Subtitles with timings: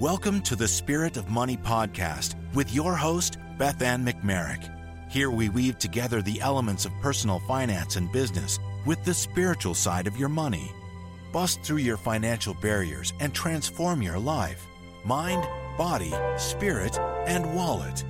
[0.00, 4.68] Welcome to the Spirit of Money podcast with your host, Beth Ann McMerrick.
[5.08, 10.08] Here we weave together the elements of personal finance and business with the spiritual side
[10.08, 10.72] of your money.
[11.32, 14.66] Bust through your financial barriers and transform your life
[15.04, 15.46] mind,
[15.78, 16.98] body, spirit,
[17.28, 18.02] and wallet.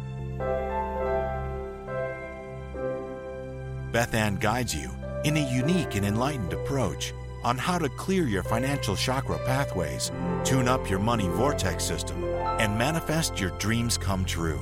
[3.93, 4.91] Beth Ann guides you
[5.25, 7.13] in a unique and enlightened approach
[7.45, 10.11] on how to clear your financial chakra pathways,
[10.45, 12.25] tune up your money vortex system,
[12.59, 14.61] and manifest your dreams come true.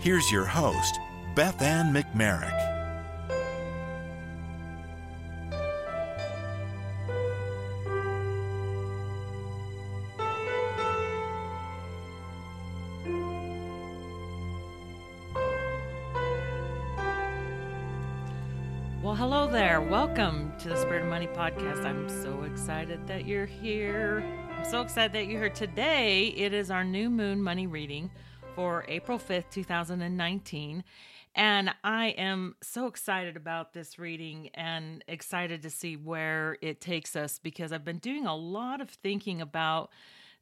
[0.00, 0.98] Here's your host,
[1.34, 2.71] Beth Ann McMerrick.
[21.34, 21.84] Podcast.
[21.86, 24.22] I'm so excited that you're here.
[24.58, 26.26] I'm so excited that you're here today.
[26.28, 28.10] It is our new moon money reading
[28.54, 30.84] for April 5th, 2019.
[31.34, 37.16] And I am so excited about this reading and excited to see where it takes
[37.16, 39.90] us because I've been doing a lot of thinking about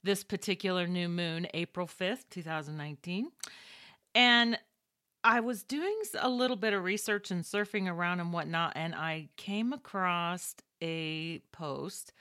[0.02, 3.30] this particular new moon, April 5th, 2019.
[4.16, 4.58] And
[5.22, 9.28] I was doing a little bit of research and surfing around and whatnot, and I
[9.36, 12.12] came across a post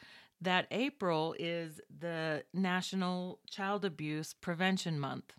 [0.41, 5.33] that April is the National Child Abuse Prevention Month.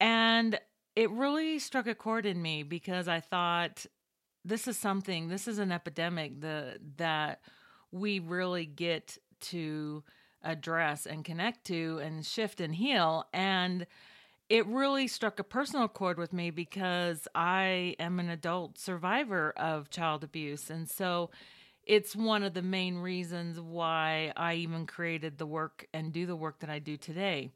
[0.00, 0.58] And
[0.94, 3.84] it really struck a chord in me because I thought
[4.44, 7.40] this is something, this is an epidemic the, that
[7.90, 10.04] we really get to
[10.42, 13.26] address and connect to and shift and heal.
[13.32, 13.86] And
[14.48, 19.90] it really struck a personal chord with me because I am an adult survivor of
[19.90, 20.70] child abuse.
[20.70, 21.30] And so
[21.82, 26.36] it's one of the main reasons why I even created the work and do the
[26.36, 27.50] work that I do today.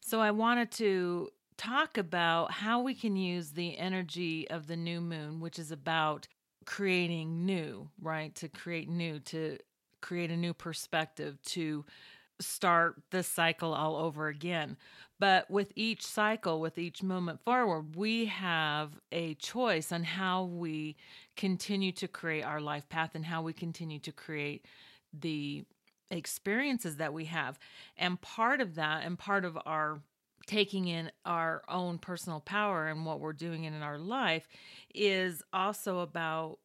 [0.00, 5.00] So I wanted to talk about how we can use the energy of the new
[5.00, 6.28] moon, which is about
[6.64, 8.34] creating new, right?
[8.36, 9.58] To create new, to
[10.00, 11.84] create a new perspective, to
[12.40, 14.76] start the cycle all over again.
[15.20, 20.96] But with each cycle, with each moment forward, we have a choice on how we
[21.36, 24.64] continue to create our life path and how we continue to create
[25.12, 25.64] the
[26.10, 27.58] experiences that we have.
[27.96, 30.00] And part of that, and part of our
[30.46, 34.48] taking in our own personal power and what we're doing in our life,
[34.94, 36.58] is also about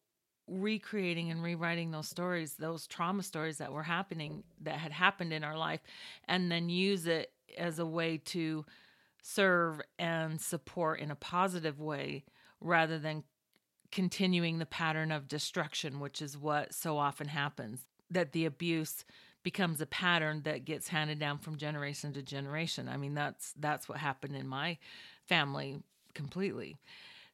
[0.48, 5.44] recreating and rewriting those stories, those trauma stories that were happening, that had happened in
[5.44, 5.80] our life,
[6.28, 8.64] and then use it as a way to
[9.22, 12.24] serve and support in a positive way
[12.60, 13.24] rather than
[13.90, 17.86] continuing the pattern of destruction, which is what so often happens.
[18.10, 19.04] That the abuse
[19.42, 22.88] becomes a pattern that gets handed down from generation to generation.
[22.88, 24.78] I mean, that's that's what happened in my
[25.26, 25.82] family
[26.14, 26.76] completely.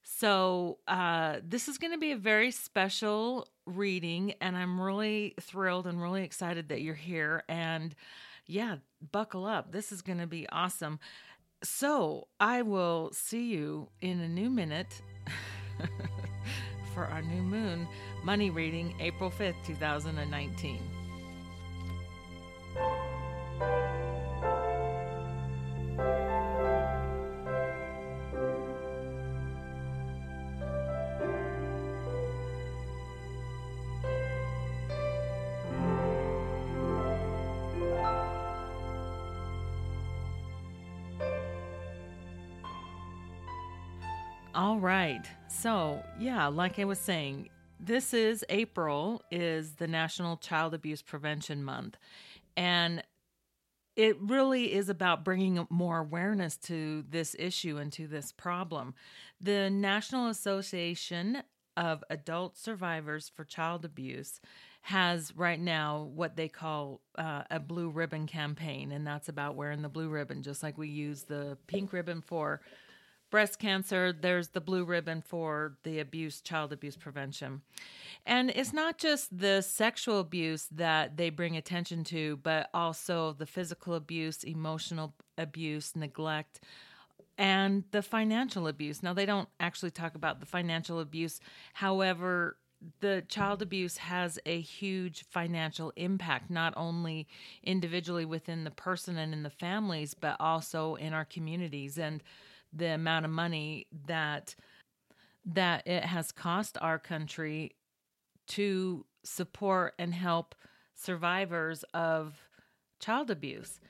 [0.02, 5.86] So, uh, this is going to be a very special reading, and I'm really thrilled
[5.86, 7.44] and really excited that you're here.
[7.48, 7.94] And
[8.46, 8.76] yeah,
[9.12, 9.72] buckle up.
[9.72, 10.98] This is going to be awesome.
[11.62, 15.02] So, I will see you in a new minute
[16.94, 17.86] for our new moon
[18.24, 20.80] money reading, April 5th, 2019.
[44.60, 45.26] All right.
[45.48, 47.48] So, yeah, like I was saying,
[47.82, 51.96] this is April is the National Child Abuse Prevention Month.
[52.58, 53.02] And
[53.96, 58.92] it really is about bringing more awareness to this issue and to this problem.
[59.40, 61.42] The National Association
[61.78, 64.42] of Adult Survivors for Child Abuse
[64.82, 69.80] has right now what they call uh, a blue ribbon campaign, and that's about wearing
[69.80, 72.60] the blue ribbon, just like we use the pink ribbon for
[73.30, 77.62] breast cancer, there's the blue ribbon for the abuse, child abuse prevention.
[78.26, 83.46] And it's not just the sexual abuse that they bring attention to, but also the
[83.46, 86.60] physical abuse, emotional abuse, neglect,
[87.38, 89.02] and the financial abuse.
[89.02, 91.40] Now, they don't actually talk about the financial abuse.
[91.72, 92.56] However,
[93.00, 97.28] the child abuse has a huge financial impact, not only
[97.62, 101.98] individually within the person and in the families, but also in our communities.
[101.98, 102.22] And
[102.72, 104.54] the amount of money that
[105.44, 107.74] that it has cost our country
[108.46, 110.54] to support and help
[110.94, 112.38] survivors of
[113.00, 113.80] child abuse.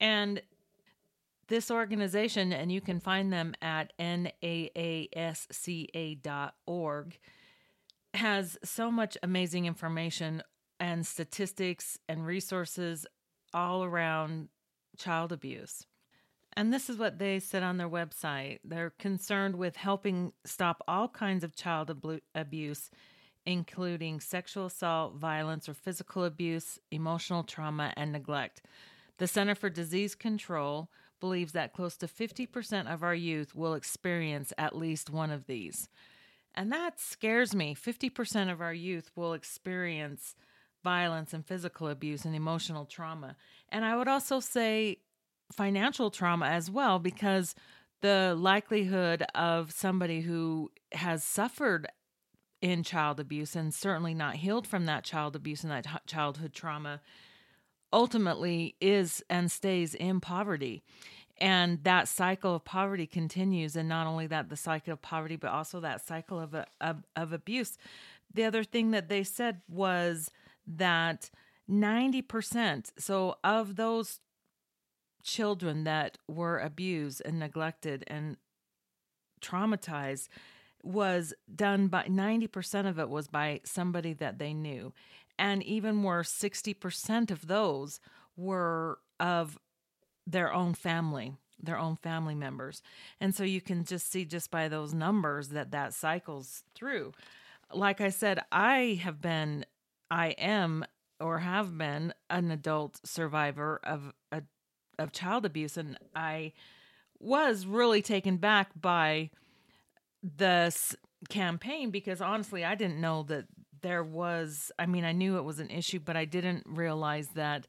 [0.00, 0.42] And
[1.48, 4.38] this organization, and you can find them at naasca.org,
[8.14, 10.42] has so much amazing information
[10.80, 13.06] and statistics and resources
[13.52, 14.48] all around
[14.96, 15.86] child abuse.
[16.54, 18.58] And this is what they said on their website.
[18.64, 22.90] They're concerned with helping stop all kinds of child ab- abuse,
[23.46, 28.62] including sexual assault, violence, or physical abuse, emotional trauma, and neglect.
[29.18, 34.52] The Center for Disease Control believes that close to 50% of our youth will experience
[34.58, 35.88] at least one of these.
[36.54, 37.76] And that scares me.
[37.76, 40.34] 50% of our youth will experience
[40.82, 43.36] violence and physical abuse and emotional trauma.
[43.68, 44.98] And I would also say
[45.52, 47.54] financial trauma as well, because
[48.00, 51.86] the likelihood of somebody who has suffered
[52.60, 57.00] in child abuse and certainly not healed from that child abuse and that childhood trauma
[57.92, 60.82] ultimately is and stays in poverty.
[61.38, 65.50] And that cycle of poverty continues and not only that the cycle of poverty but
[65.50, 67.78] also that cycle of, of, of abuse.
[68.32, 70.30] The other thing that they said was
[70.66, 71.30] that
[71.68, 74.20] 90% so of those
[75.22, 78.36] children that were abused and neglected and
[79.40, 80.28] traumatized
[80.82, 84.92] was done by 90% of it was by somebody that they knew.
[85.38, 88.00] And even worse 60% of those
[88.36, 89.58] were of
[90.26, 92.82] their own family their own family members.
[93.20, 97.12] And so you can just see just by those numbers that that cycles through.
[97.72, 99.64] Like i said i have been
[100.10, 100.84] i am
[101.20, 104.42] or have been an adult survivor of a
[105.00, 106.52] of child abuse and I
[107.18, 109.30] was really taken back by
[110.22, 110.94] this
[111.28, 113.46] campaign because honestly I didn't know that
[113.82, 117.66] there was I mean I knew it was an issue but I didn't realize that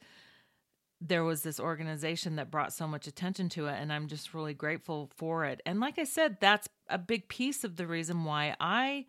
[1.00, 4.54] there was this organization that brought so much attention to it and I'm just really
[4.54, 5.60] grateful for it.
[5.66, 9.06] And like I said that's a big piece of the reason why I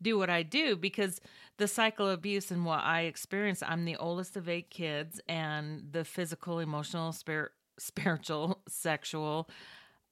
[0.00, 1.20] do what I do because
[1.58, 5.88] the cycle of abuse and what I experienced, I'm the oldest of eight kids, and
[5.90, 9.48] the physical, emotional, spirit, spiritual, sexual,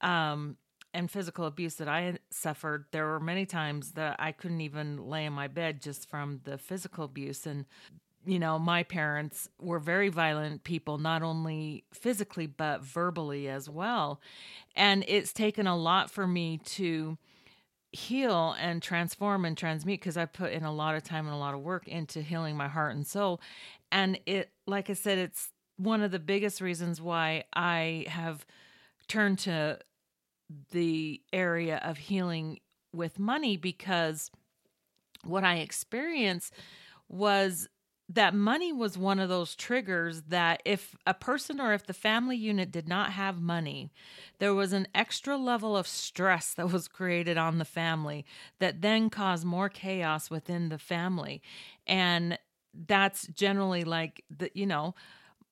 [0.01, 0.57] um,
[0.93, 5.25] and physical abuse that I suffered, there were many times that I couldn't even lay
[5.25, 7.45] in my bed just from the physical abuse.
[7.45, 7.65] And,
[8.25, 14.21] you know, my parents were very violent people, not only physically, but verbally as well.
[14.75, 17.17] And it's taken a lot for me to
[17.97, 21.39] heal and transform and transmute because I put in a lot of time and a
[21.39, 23.41] lot of work into healing my heart and soul.
[23.91, 28.45] And it, like I said, it's one of the biggest reasons why I have
[29.07, 29.79] turned to
[30.71, 32.59] the area of healing
[32.93, 34.29] with money because
[35.23, 36.53] what I experienced
[37.09, 37.67] was
[38.09, 42.37] that money was one of those triggers that if a person or if the family
[42.37, 43.91] unit did not have money,
[44.39, 48.25] there was an extra level of stress that was created on the family
[48.59, 51.41] that then caused more chaos within the family.
[51.85, 52.39] And
[52.87, 54.95] that's generally like the, you know,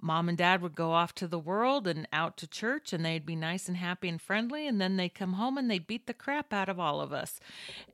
[0.06, 3.26] mom and dad would go off to the world and out to church and they'd
[3.26, 6.14] be nice and happy and friendly and then they'd come home and they'd beat the
[6.14, 7.40] crap out of all of us.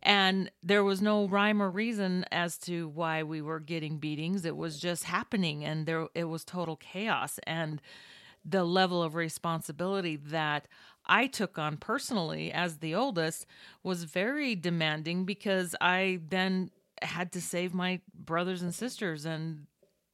[0.03, 4.43] And there was no rhyme or reason as to why we were getting beatings.
[4.43, 7.39] It was just happening and there it was total chaos.
[7.47, 7.81] And
[8.43, 10.67] the level of responsibility that
[11.05, 13.45] I took on personally as the oldest
[13.83, 19.65] was very demanding because I then had to save my brothers and sisters and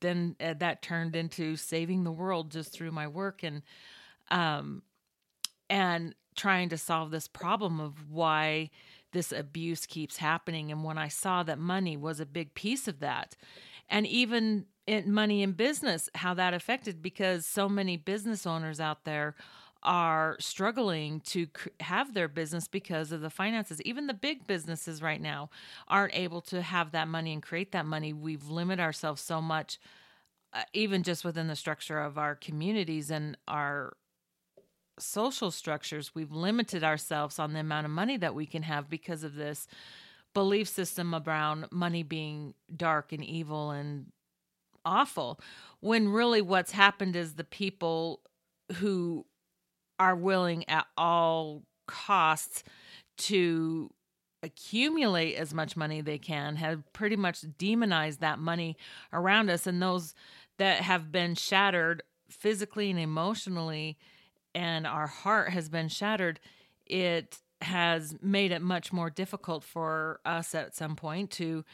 [0.01, 3.61] then uh, that turned into saving the world just through my work and
[4.29, 4.81] um
[5.69, 8.69] and trying to solve this problem of why
[9.11, 10.71] this abuse keeps happening.
[10.71, 13.35] And when i saw that money was a big piece of that
[13.89, 19.03] and even in money in business how that affected because so many business owners out
[19.03, 19.35] there
[19.87, 21.47] are struggling to
[21.79, 23.81] have their business because of the finances.
[23.83, 25.49] Even the big businesses right now
[25.87, 28.11] aren't able to have that money and create that money.
[28.11, 29.79] We've limited ourselves so much,
[30.51, 33.95] uh, even just within the structure of our communities and our
[34.99, 36.13] social structures.
[36.13, 39.67] We've limited ourselves on the amount of money that we can have because of this
[40.33, 44.07] belief system around money being dark and evil and
[44.83, 45.39] awful
[45.79, 48.19] when really what's happened is the people
[48.75, 49.25] who
[49.99, 52.63] are willing at all costs
[53.17, 53.89] to
[54.43, 58.77] accumulate as much money they can have pretty much demonized that money
[59.11, 60.13] around us and those
[60.57, 63.97] that have been shattered physically and emotionally
[64.53, 66.39] and our heart has been shattered
[66.85, 71.65] it has made it much more difficult for us at some point to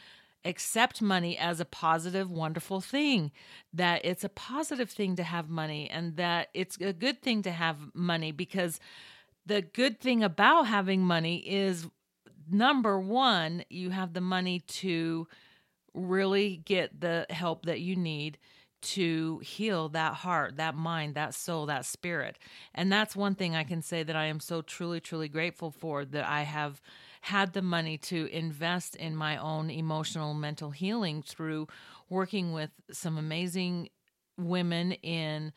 [0.44, 3.32] accept money as a positive, wonderful thing,
[3.72, 7.50] that it's a positive thing to have money and that it's a good thing to
[7.50, 8.78] have money because
[9.46, 11.86] the good thing about having money is
[12.50, 15.26] number one, you have the money to
[15.94, 18.38] really get the help that you need
[18.84, 22.38] to heal that heart, that mind, that soul, that spirit.
[22.74, 26.04] And that's one thing I can say that I am so truly, truly grateful for
[26.04, 26.82] that I have
[27.24, 31.66] had the money to invest in my own emotional mental healing through
[32.10, 33.88] working with some amazing
[34.36, 35.50] women in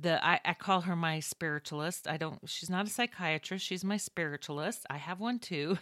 [0.00, 2.06] the I, I call her my spiritualist.
[2.06, 4.86] I don't she's not a psychiatrist, she's my spiritualist.
[4.88, 5.78] I have one too.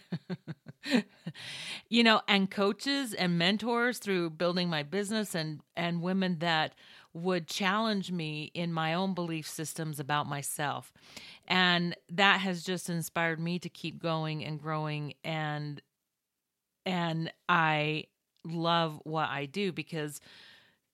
[1.90, 6.74] you know, and coaches and mentors through building my business and and women that
[7.12, 10.92] would challenge me in my own belief systems about myself.
[11.48, 15.14] And that has just inspired me to keep going and growing.
[15.24, 15.80] And
[16.84, 18.04] and I
[18.44, 20.20] love what I do because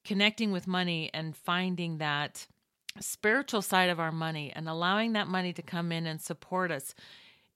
[0.04, 2.46] connecting with money and finding that
[3.00, 6.94] spiritual side of our money and allowing that money to come in and support us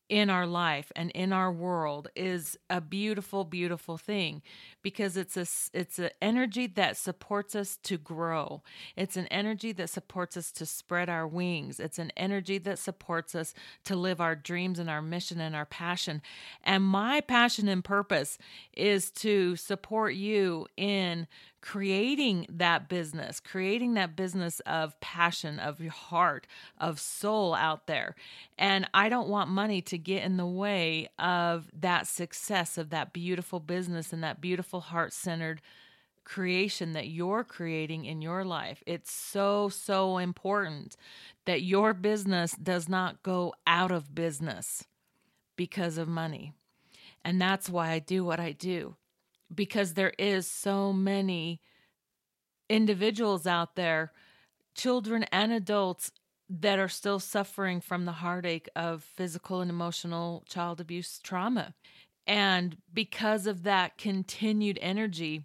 [0.09, 4.41] in our life and in our world is a beautiful beautiful thing
[4.87, 5.45] because it's a
[5.77, 8.63] it's an energy that supports us to grow.
[8.95, 11.81] It's an energy that supports us to spread our wings.
[11.81, 13.53] It's an energy that supports us
[13.87, 16.23] to live our dreams and our mission and our passion.
[16.63, 18.39] And my passion and purpose
[18.75, 21.27] is to support you in
[21.67, 26.47] creating that business, creating that business of passion, of your heart,
[26.79, 28.15] of soul out there.
[28.57, 33.13] And I don't want money to get in the way of that success of that
[33.13, 35.61] beautiful business and that beautiful heart centered
[36.25, 38.83] creation that you're creating in your life.
[38.87, 40.97] It's so, so important
[41.45, 44.85] that your business does not go out of business
[45.57, 46.53] because of money.
[47.25, 48.97] And that's why I do what I do
[49.55, 51.61] because there is so many
[52.69, 54.13] individuals out there,
[54.75, 56.11] children and adults
[56.49, 61.75] that are still suffering from the heartache of physical and emotional child abuse trauma.
[62.27, 65.45] And because of that continued energy,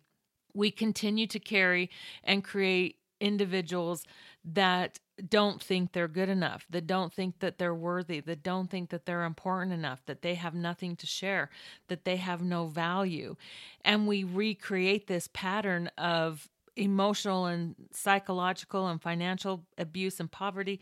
[0.54, 1.90] we continue to carry
[2.24, 4.04] and create individuals
[4.44, 8.90] that don't think they're good enough, that don't think that they're worthy, that don't think
[8.90, 11.50] that they're important enough, that they have nothing to share,
[11.88, 13.36] that they have no value.
[13.86, 20.82] And we recreate this pattern of emotional and psychological and financial abuse and poverty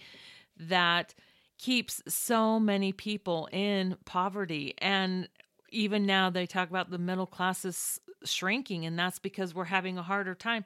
[0.57, 1.13] that
[1.57, 4.73] keeps so many people in poverty.
[4.77, 5.27] And
[5.71, 10.03] even now, they talk about the middle classes shrinking, and that's because we're having a
[10.03, 10.65] harder time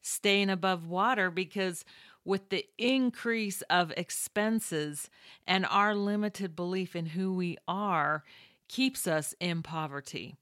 [0.00, 1.84] staying above water because
[2.24, 5.10] with the increase of expenses
[5.46, 8.24] and our limited belief in who we are
[8.68, 10.34] keeps us in poverty.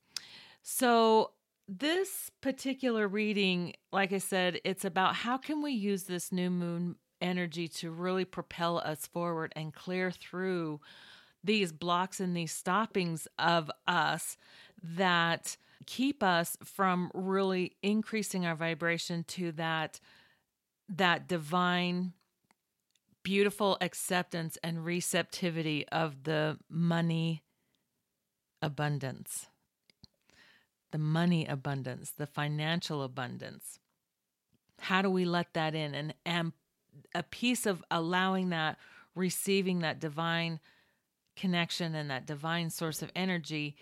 [0.63, 1.33] So,
[1.69, 6.97] this particular reading, like I said, it's about how can we use this new moon
[7.21, 10.81] energy to really propel us forward and clear through
[11.45, 14.37] these blocks and these stoppings of us
[14.83, 15.57] that
[15.87, 20.01] keep us from really increasing our vibration to that
[20.89, 22.13] that divine
[23.23, 27.43] beautiful acceptance and receptivity of the money
[28.61, 29.47] abundance.
[30.91, 33.79] The money abundance the financial abundance.
[34.79, 35.95] How do we let that in?
[35.95, 36.53] And and
[37.15, 38.77] a piece of allowing that
[39.15, 40.61] receiving that divine
[41.37, 43.77] connection and that divine source of energy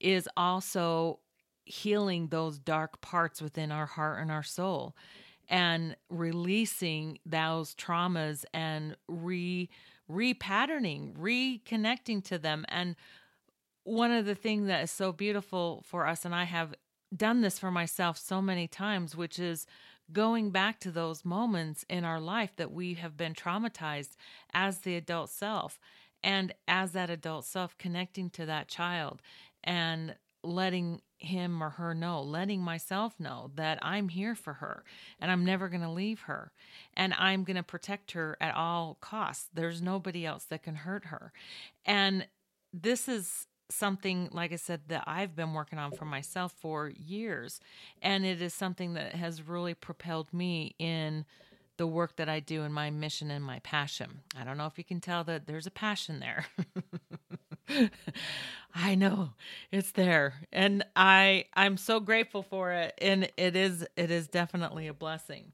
[0.00, 1.20] is also
[1.64, 4.94] healing those dark parts within our heart and our soul
[5.48, 9.68] and releasing those traumas and re
[10.10, 12.64] repatterning, reconnecting to them.
[12.68, 12.94] And
[13.84, 16.74] one of the things that is so beautiful for us, and I have
[17.14, 19.66] done this for myself so many times, which is
[20.12, 24.16] going back to those moments in our life that we have been traumatized
[24.52, 25.78] as the adult self
[26.24, 29.20] and as that adult self connecting to that child
[29.62, 34.84] and letting him or her know, letting myself know that I'm here for her
[35.20, 36.50] and I'm never going to leave her
[36.94, 39.48] and I'm going to protect her at all costs.
[39.52, 41.32] There's nobody else that can hurt her.
[41.84, 42.26] And
[42.72, 47.60] this is something, like I said, that I've been working on for myself for years.
[48.02, 51.24] And it is something that has really propelled me in
[51.76, 54.20] the work that I do and my mission and my passion.
[54.38, 56.46] I don't know if you can tell that there's a passion there.
[58.74, 59.30] I know
[59.72, 64.86] it's there and I I'm so grateful for it and it is it is definitely
[64.86, 65.52] a blessing.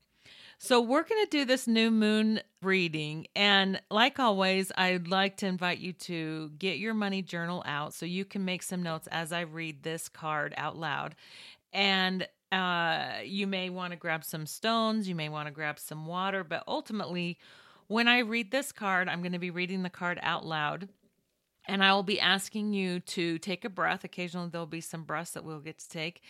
[0.62, 5.46] So we're going to do this new moon reading and like always I'd like to
[5.46, 9.32] invite you to get your money journal out so you can make some notes as
[9.32, 11.14] I read this card out loud
[11.72, 16.06] And uh, you may want to grab some stones, you may want to grab some
[16.06, 17.38] water, but ultimately,
[17.86, 20.88] when I read this card, I'm going to be reading the card out loud.
[21.66, 24.02] And I will be asking you to take a breath.
[24.02, 26.22] Occasionally, there'll be some breaths that we'll get to take.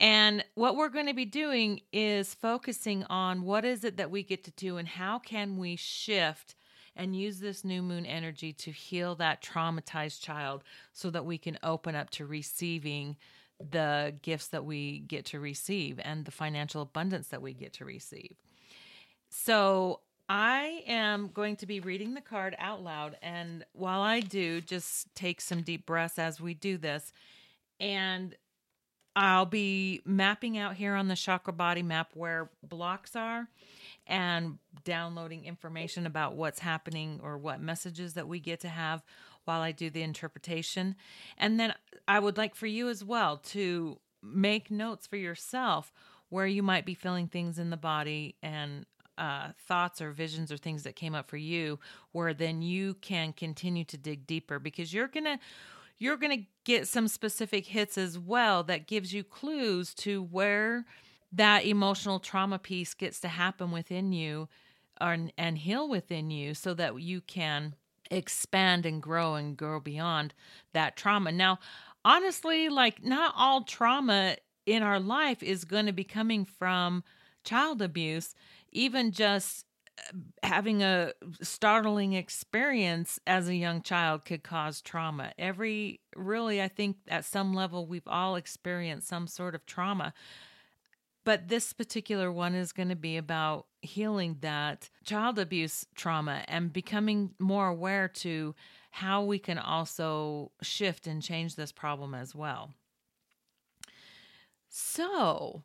[0.00, 4.22] And what we're going to be doing is focusing on what is it that we
[4.22, 6.54] get to do and how can we shift
[6.94, 10.62] and use this new moon energy to heal that traumatized child
[10.92, 13.16] so that we can open up to receiving
[13.58, 17.84] the gifts that we get to receive and the financial abundance that we get to
[17.84, 18.36] receive.
[19.30, 20.00] So,
[20.30, 23.16] I am going to be reading the card out loud.
[23.22, 27.12] And while I do, just take some deep breaths as we do this.
[27.80, 28.36] And
[29.16, 33.48] I'll be mapping out here on the chakra body map where blocks are
[34.06, 39.02] and downloading information about what's happening or what messages that we get to have
[39.48, 40.94] while I do the interpretation.
[41.38, 41.72] And then
[42.06, 45.90] I would like for you as well to make notes for yourself
[46.28, 48.84] where you might be feeling things in the body and
[49.16, 51.78] uh, thoughts or visions or things that came up for you,
[52.12, 55.38] where then you can continue to dig deeper because you're gonna
[55.98, 60.84] you're gonna get some specific hits as well that gives you clues to where
[61.32, 64.48] that emotional trauma piece gets to happen within you
[65.00, 67.74] and, and heal within you so that you can
[68.10, 70.34] expand and grow and grow beyond
[70.72, 71.32] that trauma.
[71.32, 71.58] Now,
[72.04, 74.36] honestly, like not all trauma
[74.66, 77.02] in our life is going to be coming from
[77.44, 78.34] child abuse,
[78.72, 79.64] even just
[79.98, 85.32] uh, having a startling experience as a young child could cause trauma.
[85.38, 90.12] Every really, I think at some level, we've all experienced some sort of trauma.
[91.28, 96.72] But this particular one is going to be about healing that child abuse trauma and
[96.72, 98.54] becoming more aware to
[98.92, 102.72] how we can also shift and change this problem as well.
[104.70, 105.64] So,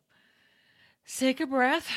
[1.08, 1.90] take a breath.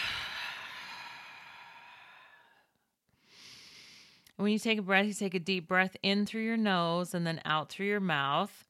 [4.38, 7.28] When you take a breath, you take a deep breath in through your nose and
[7.28, 8.64] then out through your mouth.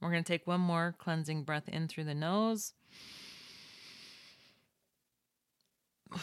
[0.00, 2.74] We're going to take one more cleansing breath in through the nose.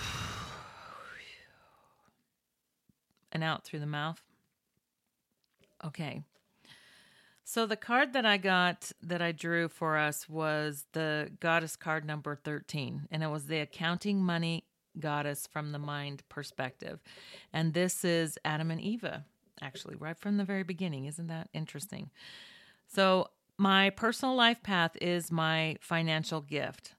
[3.31, 4.23] And out through the mouth.
[5.83, 6.23] Okay.
[7.43, 12.05] So the card that I got that I drew for us was the goddess card
[12.05, 14.63] number 13 and it was the accounting money
[14.99, 17.01] goddess from the mind perspective.
[17.53, 19.25] And this is Adam and Eva
[19.61, 21.05] actually right from the very beginning.
[21.05, 22.09] Isn't that interesting?
[22.87, 26.93] So my personal life path is my financial gift.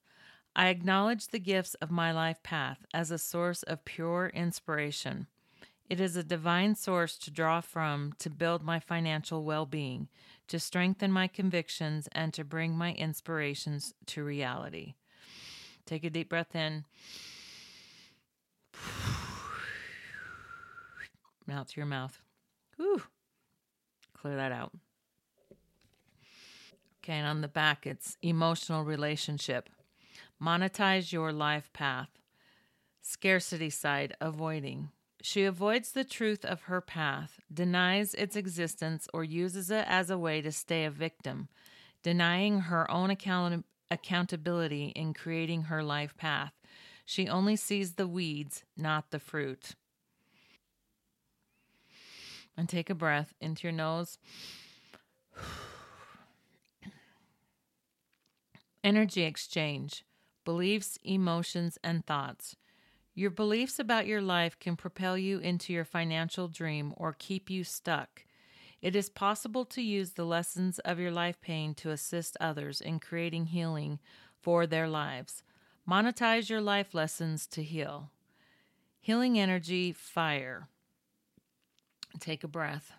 [0.54, 5.26] I acknowledge the gifts of my life path as a source of pure inspiration.
[5.88, 10.08] It is a divine source to draw from to build my financial well being,
[10.48, 14.94] to strengthen my convictions, and to bring my inspirations to reality.
[15.84, 16.86] Take a deep breath in.
[21.48, 22.20] Out through your mouth.
[22.76, 23.02] Whew.
[24.14, 24.72] Clear that out.
[27.06, 29.70] Okay, and on the back, it's emotional relationship.
[30.42, 32.08] Monetize your life path.
[33.00, 34.90] Scarcity side, avoiding.
[35.22, 40.18] She avoids the truth of her path, denies its existence, or uses it as a
[40.18, 41.48] way to stay a victim,
[42.02, 46.54] denying her own account- accountability in creating her life path.
[47.04, 49.76] She only sees the weeds, not the fruit.
[52.56, 54.18] And take a breath into your nose.
[58.86, 60.04] Energy exchange,
[60.44, 62.54] beliefs, emotions, and thoughts.
[63.16, 67.64] Your beliefs about your life can propel you into your financial dream or keep you
[67.64, 68.22] stuck.
[68.80, 73.00] It is possible to use the lessons of your life pain to assist others in
[73.00, 73.98] creating healing
[74.40, 75.42] for their lives.
[75.90, 78.12] Monetize your life lessons to heal.
[79.00, 80.68] Healing energy, fire.
[82.20, 82.92] Take a breath.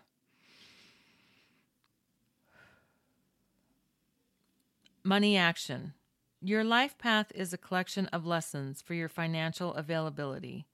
[5.08, 5.94] Money action.
[6.42, 10.68] Your life path is a collection of lessons for your financial availability.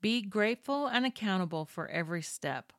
[0.00, 2.72] Be grateful and accountable for every step.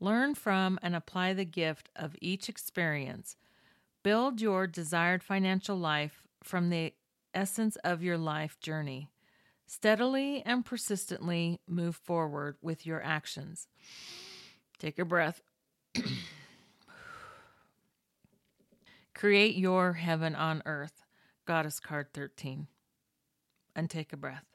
[0.00, 3.36] Learn from and apply the gift of each experience.
[4.02, 6.92] Build your desired financial life from the
[7.32, 9.10] essence of your life journey.
[9.68, 13.68] Steadily and persistently move forward with your actions.
[14.76, 15.40] Take a breath.
[19.20, 21.04] Create your heaven on earth.
[21.44, 22.68] Goddess card 13.
[23.76, 24.46] And take a breath.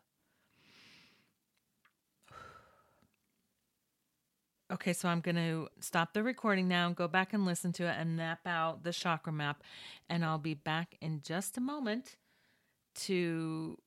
[4.74, 7.84] Okay, so I'm going to stop the recording now and go back and listen to
[7.84, 9.62] it and map out the chakra map.
[10.10, 12.16] And I'll be back in just a moment
[13.02, 13.78] to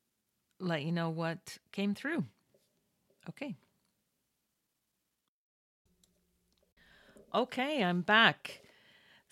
[0.60, 2.24] let you know what came through.
[3.28, 3.56] Okay.
[7.34, 8.60] Okay, I'm back.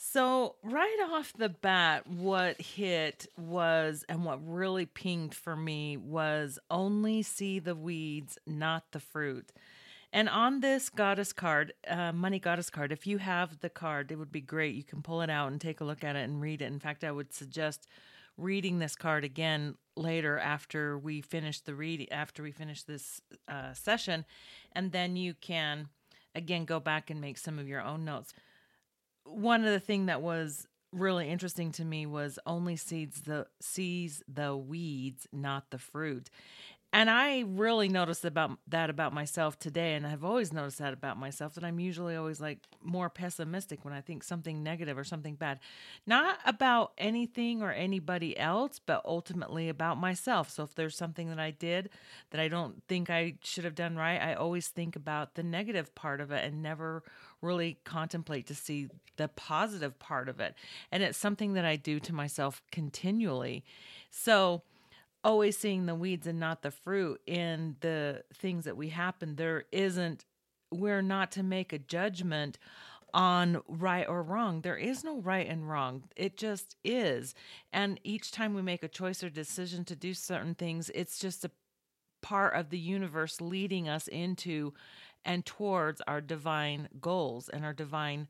[0.09, 6.61] So, right off the bat, what hit was, and what really pinged for me was
[6.71, 9.51] only see the weeds, not the fruit.
[10.13, 14.17] And on this goddess card, uh, money goddess card, if you have the card, it
[14.17, 14.77] would be great.
[14.77, 16.67] You can pull it out and take a look at it and read it.
[16.67, 17.89] In fact, I would suggest
[18.39, 23.73] reading this card again later after we finish the read after we finish this uh,
[23.73, 24.25] session,
[24.71, 25.89] and then you can
[26.33, 28.33] again go back and make some of your own notes.
[29.27, 34.23] One of the thing that was really interesting to me was only seeds the sees
[34.29, 36.31] the weeds, not the fruit
[36.93, 41.19] and I really noticed about that about myself today, and I've always noticed that about
[41.19, 45.35] myself that I'm usually always like more pessimistic when I think something negative or something
[45.35, 45.59] bad,
[46.07, 50.49] not about anything or anybody else, but ultimately about myself.
[50.49, 51.91] So if there's something that I did
[52.31, 55.95] that I don't think I should have done right, I always think about the negative
[55.95, 57.03] part of it and never
[57.43, 60.55] really contemplate to see the positive part of it.
[60.91, 63.65] And it's something that I do to myself continually.
[64.11, 64.63] So
[65.27, 69.35] always seeing the weeds and not the fruit in the things that we happen.
[69.35, 70.25] There isn't,
[70.71, 72.59] we're not to make a judgment
[73.13, 74.61] on right or wrong.
[74.61, 76.05] There is no right and wrong.
[76.15, 77.35] It just is.
[77.73, 81.45] And each time we make a choice or decision to do certain things, it's just
[81.45, 81.51] a
[82.23, 84.75] part of the universe leading us into
[85.25, 88.29] and towards our divine goals and our divine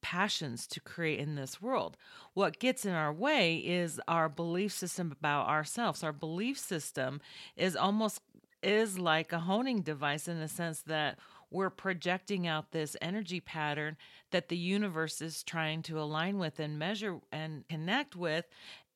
[0.00, 1.96] passions to create in this world.
[2.34, 6.02] What gets in our way is our belief system about ourselves.
[6.02, 7.20] Our belief system
[7.56, 8.20] is almost
[8.62, 11.18] is like a honing device in the sense that
[11.50, 13.96] we're projecting out this energy pattern
[14.32, 18.46] that the universe is trying to align with and measure and connect with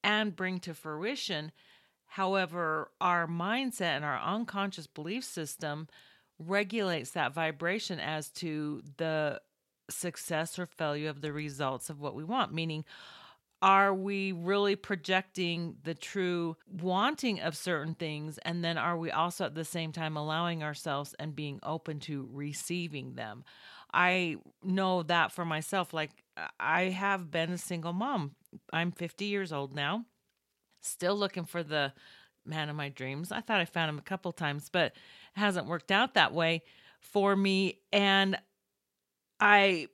[0.03, 1.53] and bring to fruition.
[2.07, 5.87] However, our mindset and our unconscious belief system
[6.39, 9.41] regulates that vibration as to the
[9.91, 12.85] success or failure of the results of what we want, meaning,
[13.63, 18.39] are we really projecting the true wanting of certain things?
[18.39, 22.27] And then are we also at the same time allowing ourselves and being open to
[22.33, 23.45] receiving them?
[23.93, 25.93] I know that for myself.
[25.93, 26.11] Like,
[26.59, 28.35] I have been a single mom.
[28.73, 30.07] I'm 50 years old now,
[30.81, 31.93] still looking for the
[32.47, 33.31] man of my dreams.
[33.31, 34.95] I thought I found him a couple times, but it
[35.35, 36.63] hasn't worked out that way
[37.01, 37.81] for me.
[37.93, 38.39] And
[39.41, 39.89] I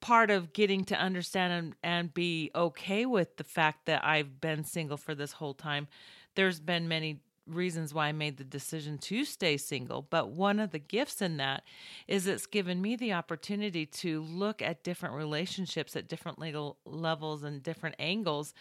[0.00, 4.64] part of getting to understand and, and be okay with the fact that I've been
[4.64, 5.88] single for this whole time.
[6.34, 10.70] There's been many reasons why I made the decision to stay single, but one of
[10.70, 11.64] the gifts in that
[12.06, 17.42] is it's given me the opportunity to look at different relationships at different legal levels
[17.42, 18.54] and different angles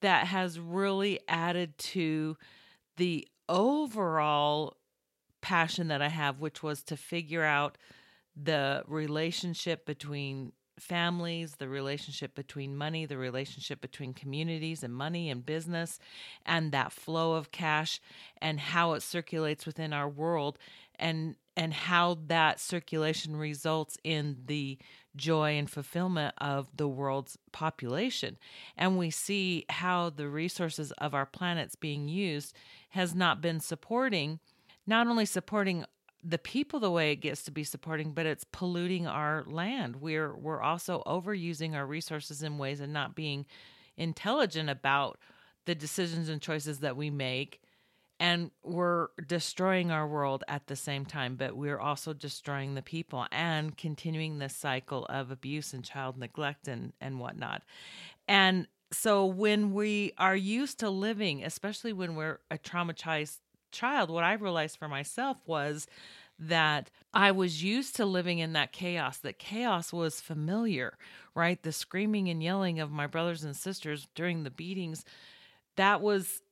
[0.00, 2.36] that has really added to
[2.96, 4.76] the overall
[5.40, 7.78] passion that I have, which was to figure out
[8.36, 15.44] the relationship between families, the relationship between money, the relationship between communities and money and
[15.44, 15.98] business,
[16.44, 18.00] and that flow of cash
[18.40, 20.58] and how it circulates within our world
[20.96, 24.78] and and how that circulation results in the
[25.14, 28.38] joy and fulfillment of the world's population.
[28.74, 32.56] And we see how the resources of our planets being used
[32.90, 34.40] has not been supporting
[34.86, 35.84] not only supporting
[36.24, 39.96] the people the way it gets to be supporting, but it's polluting our land.
[39.96, 43.46] We're we're also overusing our resources in ways and not being
[43.96, 45.18] intelligent about
[45.64, 47.60] the decisions and choices that we make.
[48.20, 53.26] And we're destroying our world at the same time, but we're also destroying the people
[53.32, 57.62] and continuing this cycle of abuse and child neglect and, and whatnot.
[58.28, 63.38] And so when we are used to living, especially when we're a traumatized
[63.72, 65.86] child, what I realized for myself was
[66.38, 70.96] that I was used to living in that chaos, that chaos was familiar,
[71.34, 71.62] right?
[71.62, 75.04] The screaming and yelling of my brothers and sisters during the beatings,
[75.76, 76.42] that was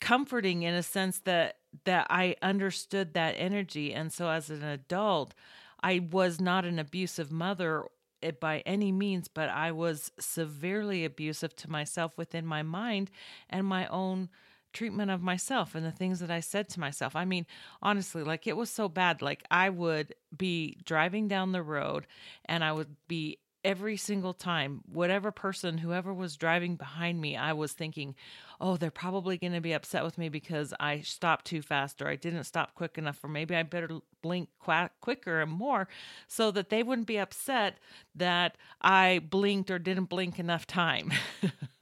[0.00, 5.34] comforting in a sense that that I understood that energy and so as an adult
[5.82, 7.84] I was not an abusive mother
[8.22, 13.10] eh, by any means but I was severely abusive to myself within my mind
[13.50, 14.28] and my own
[14.76, 17.16] treatment of myself and the things that I said to myself.
[17.16, 17.46] I mean,
[17.80, 19.22] honestly, like it was so bad.
[19.22, 22.06] Like I would be driving down the road
[22.44, 27.52] and I would be every single time, whatever person, whoever was driving behind me, I
[27.52, 28.14] was thinking,
[28.60, 32.06] oh, they're probably going to be upset with me because I stopped too fast or
[32.06, 33.88] I didn't stop quick enough, or maybe I better
[34.22, 35.88] blink qu- quicker and more
[36.28, 37.78] so that they wouldn't be upset
[38.14, 41.10] that I blinked or didn't blink enough time.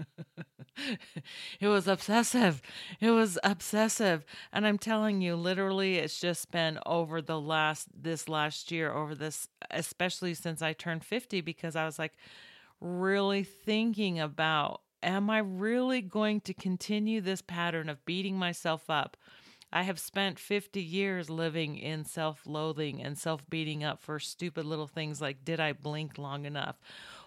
[1.61, 2.63] it was obsessive.
[3.01, 4.25] It was obsessive.
[4.53, 9.15] And I'm telling you, literally, it's just been over the last, this last year, over
[9.15, 12.15] this, especially since I turned 50, because I was like
[12.81, 19.17] really thinking about, am I really going to continue this pattern of beating myself up?
[19.73, 24.65] I have spent 50 years living in self loathing and self beating up for stupid
[24.65, 26.77] little things like, did I blink long enough?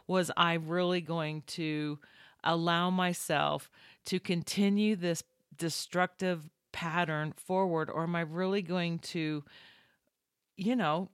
[0.08, 2.00] Was I really going to
[2.44, 3.70] allow myself
[4.06, 5.24] to continue this
[5.58, 9.44] destructive pattern forward or am I really going to
[10.56, 11.10] you know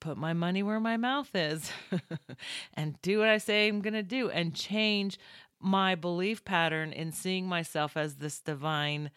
[0.00, 1.70] put my money where my mouth is
[2.74, 5.18] and do what I say I'm going to do and change
[5.60, 9.10] my belief pattern in seeing myself as this divine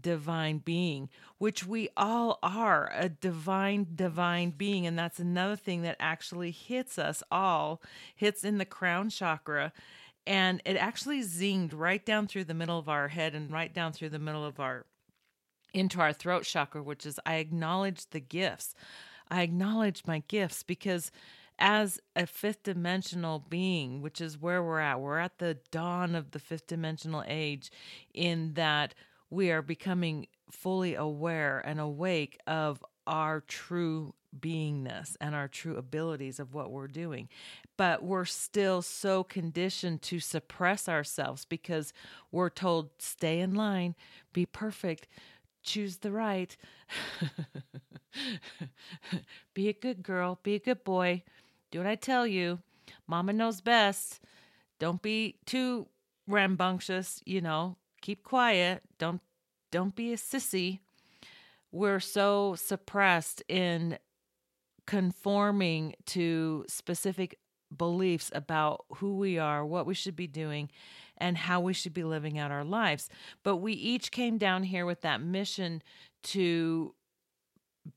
[0.00, 1.08] divine being
[1.44, 4.86] which we all are a divine divine being.
[4.86, 7.82] And that's another thing that actually hits us all
[8.14, 9.72] hits in the crown chakra
[10.26, 13.92] and it actually zinged right down through the middle of our head and right down
[13.92, 14.86] through the middle of our
[15.72, 18.74] into our throat chakra which is i acknowledge the gifts.
[19.30, 21.10] I acknowledge my gifts because
[21.58, 26.32] as a fifth dimensional being which is where we're at we're at the dawn of
[26.32, 27.70] the fifth dimensional age
[28.12, 28.94] in that
[29.30, 36.40] we are becoming fully aware and awake of our true beingness and our true abilities
[36.40, 37.28] of what we're doing.
[37.76, 41.92] But we're still so conditioned to suppress ourselves because
[42.30, 43.94] we're told, stay in line,
[44.32, 45.08] be perfect,
[45.62, 46.56] choose the right,
[49.54, 51.22] be a good girl, be a good boy,
[51.70, 52.60] do what I tell you.
[53.06, 54.20] Mama knows best.
[54.78, 55.88] Don't be too
[56.28, 58.82] rambunctious, you know, keep quiet.
[58.98, 59.20] Don't
[59.70, 60.80] don't be a sissy.
[61.72, 63.98] We're so suppressed in
[64.86, 67.38] conforming to specific
[67.76, 70.70] beliefs about who we are, what we should be doing,
[71.18, 73.08] and how we should be living out our lives.
[73.42, 75.82] But we each came down here with that mission
[76.24, 76.94] to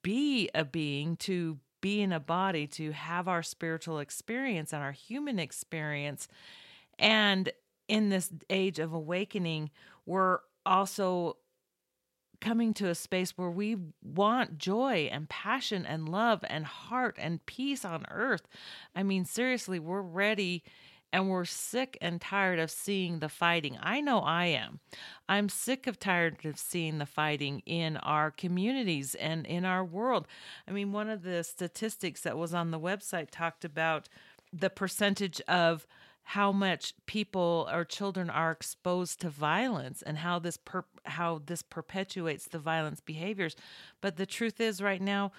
[0.02, 4.92] be a being, to be in a body, to have our spiritual experience and our
[4.92, 6.28] human experience.
[7.00, 7.52] And
[7.88, 9.70] in this age of awakening,
[10.06, 11.38] we're also
[12.40, 17.46] coming to a space where we want joy and passion and love and heart and
[17.46, 18.48] peace on earth.
[18.96, 20.64] I mean, seriously, we're ready
[21.14, 23.78] and we're sick and tired of seeing the fighting.
[23.82, 24.80] I know I am.
[25.30, 30.28] I'm sick of tired of seeing the fighting in our communities and in our world.
[30.68, 34.10] I mean, one of the statistics that was on the website talked about
[34.52, 35.88] the percentage of
[36.32, 41.62] how much people or children are exposed to violence and how this per- how this
[41.62, 43.56] perpetuates the violence behaviors.
[44.02, 45.32] But the truth is right now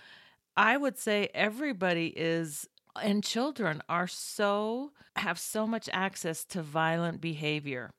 [0.56, 2.68] i would say everybody is
[3.02, 7.90] and children are so have so much access to violent behavior.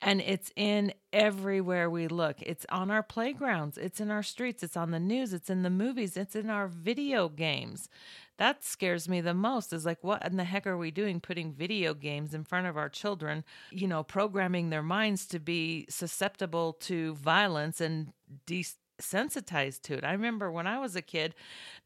[0.00, 2.40] And it's in everywhere we look.
[2.42, 5.70] It's on our playgrounds, it's in our streets, it's on the news, it's in the
[5.70, 7.88] movies, it's in our video games
[8.38, 11.52] that scares me the most is like what in the heck are we doing putting
[11.52, 16.72] video games in front of our children you know programming their minds to be susceptible
[16.74, 18.12] to violence and
[18.46, 20.04] desensitized to it?
[20.04, 21.34] I remember when i was a kid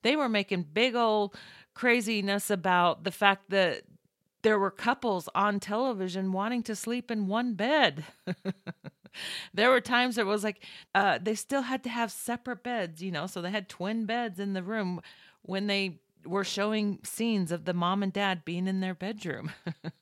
[0.02, 1.34] they were making big old
[1.74, 3.82] craziness about the fact that
[4.42, 8.04] there were couples on television wanting to sleep in one bed.
[9.54, 13.12] There were times it was like uh, they still had to have separate beds you
[13.12, 15.00] know so they had twin beds in the room.
[15.42, 19.50] When they were showing scenes of the mom and dad being in their bedroom.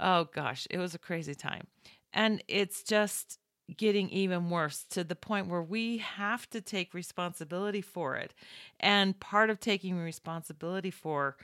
[0.00, 1.66] oh gosh, it was a crazy time.
[2.12, 3.38] And it's just
[3.76, 8.34] getting even worse to the point where we have to take responsibility for it.
[8.78, 11.36] And part of taking responsibility for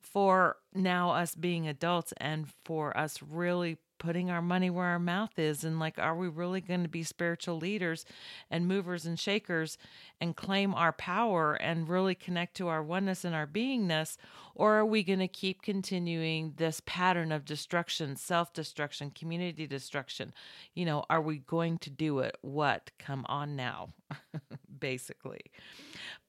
[0.00, 5.38] for now us being adults and for us really putting our money where our mouth
[5.38, 8.04] is and like are we really going to be spiritual leaders
[8.50, 9.78] and movers and shakers
[10.20, 14.16] and claim our power and really connect to our oneness and our beingness?
[14.56, 20.32] Or are we going to keep continuing this pattern of destruction self-destruction community destruction?
[20.74, 22.36] You know are we going to do it?
[22.40, 22.90] What?
[22.98, 23.90] Come on now
[24.80, 25.42] basically.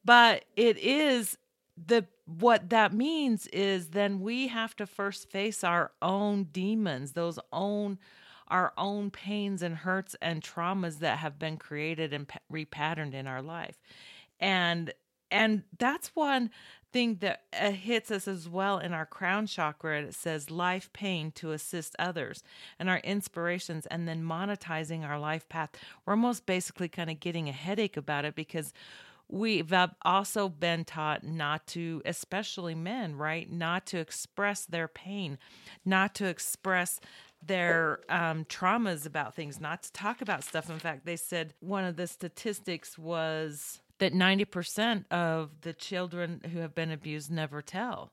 [0.03, 1.37] But it is
[1.87, 7.39] the what that means is then we have to first face our own demons those
[7.51, 7.97] own
[8.47, 13.41] our own pains and hurts and traumas that have been created and repatterned in our
[13.41, 13.77] life
[14.39, 14.93] and
[15.31, 16.51] and that's one
[16.91, 20.01] thing that uh, hits us as well in our crown chakra.
[20.01, 22.43] It says life pain to assist others
[22.77, 25.69] and our inspirations, and then monetizing our life path.
[26.05, 28.73] We're almost basically kind of getting a headache about it because
[29.31, 33.49] we've also been taught not to, especially men, right?
[33.51, 35.37] Not to express their pain,
[35.85, 36.99] not to express
[37.43, 40.69] their um, traumas about things, not to talk about stuff.
[40.69, 46.59] In fact, they said one of the statistics was that 90% of the children who
[46.59, 48.11] have been abused never tell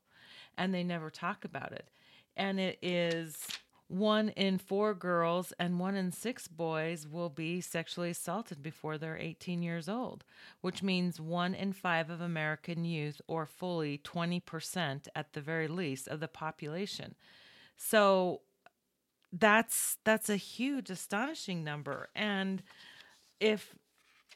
[0.57, 1.87] and they never talk about it.
[2.35, 3.45] And it is
[3.89, 9.17] one in four girls and one in six boys will be sexually assaulted before they're
[9.17, 10.23] 18 years old,
[10.61, 16.07] which means one in five of American youth, or fully 20% at the very least,
[16.07, 17.15] of the population.
[17.75, 18.41] So
[19.31, 22.63] that's that's a huge astonishing number and
[23.39, 23.75] if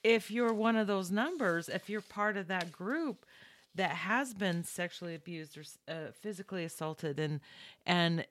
[0.04, 3.26] if you're one of those numbers, if you're part of that group
[3.76, 7.40] that has been sexually abused or uh, physically assaulted and
[7.86, 8.26] and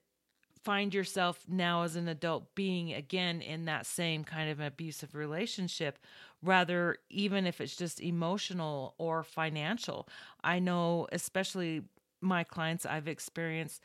[0.65, 5.99] find yourself now as an adult being again in that same kind of abusive relationship
[6.43, 10.09] rather even if it's just emotional or financial.
[10.43, 11.83] I know especially
[12.23, 13.85] my clients i've experienced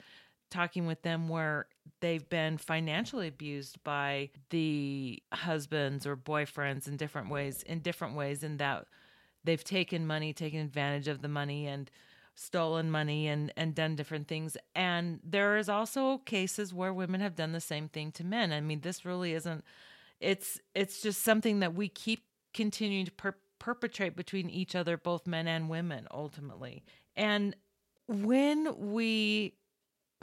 [0.50, 1.68] talking with them where
[2.00, 8.44] they've been financially abused by the husbands or boyfriends in different ways in different ways
[8.44, 8.86] in that
[9.44, 11.92] they've taken money taken advantage of the money and
[12.40, 14.56] stolen money and and done different things.
[14.76, 18.54] And there is also cases where women have done the same thing to men.
[18.54, 19.64] I mean this really isn't
[20.20, 22.24] it's it's just something that we keep
[22.54, 26.84] continuing to per- perpetrate between each other both men and women ultimately.
[27.16, 27.56] And
[28.08, 29.56] when we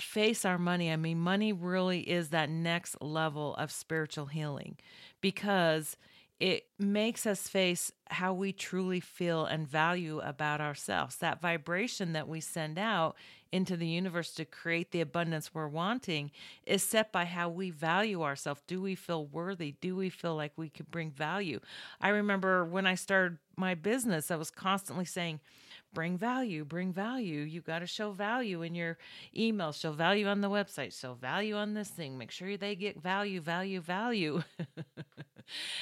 [0.00, 4.76] face our money, I mean, money really is that next level of spiritual healing
[5.20, 5.96] because
[6.40, 11.16] it makes us face how we truly feel and value about ourselves.
[11.16, 13.16] That vibration that we send out
[13.52, 16.32] into the universe to create the abundance we're wanting
[16.66, 18.60] is set by how we value ourselves.
[18.66, 19.76] Do we feel worthy?
[19.80, 21.60] Do we feel like we could bring value?
[22.00, 25.38] I remember when I started my business, I was constantly saying,
[25.92, 27.42] bring value, bring value.
[27.42, 28.98] You got to show value in your
[29.36, 32.18] email, show value on the website, show value on this thing.
[32.18, 34.42] Make sure they get value, value, value.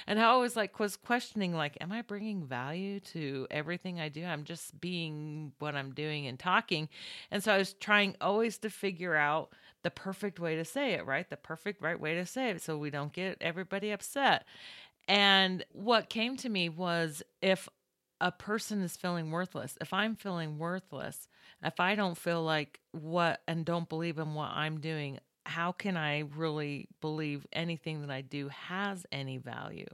[0.07, 4.25] and I always like was questioning like am I bringing value to everything I do?
[4.25, 6.88] I'm just being what I'm doing and talking.
[7.31, 9.51] And so I was trying always to figure out
[9.83, 11.29] the perfect way to say it, right?
[11.29, 14.44] The perfect right way to say it so we don't get everybody upset.
[15.09, 17.68] And what came to me was if
[18.20, 21.29] a person is feeling worthless, if I'm feeling worthless,
[21.62, 25.97] if I don't feel like what and don't believe in what I'm doing, how can
[25.97, 29.89] I really believe anything that I do has any value?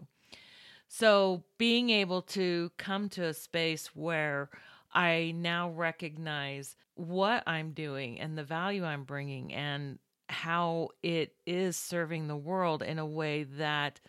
[0.88, 4.48] So, being able to come to a space where
[4.92, 9.98] I now recognize what I'm doing and the value I'm bringing and
[10.30, 14.00] how it is serving the world in a way that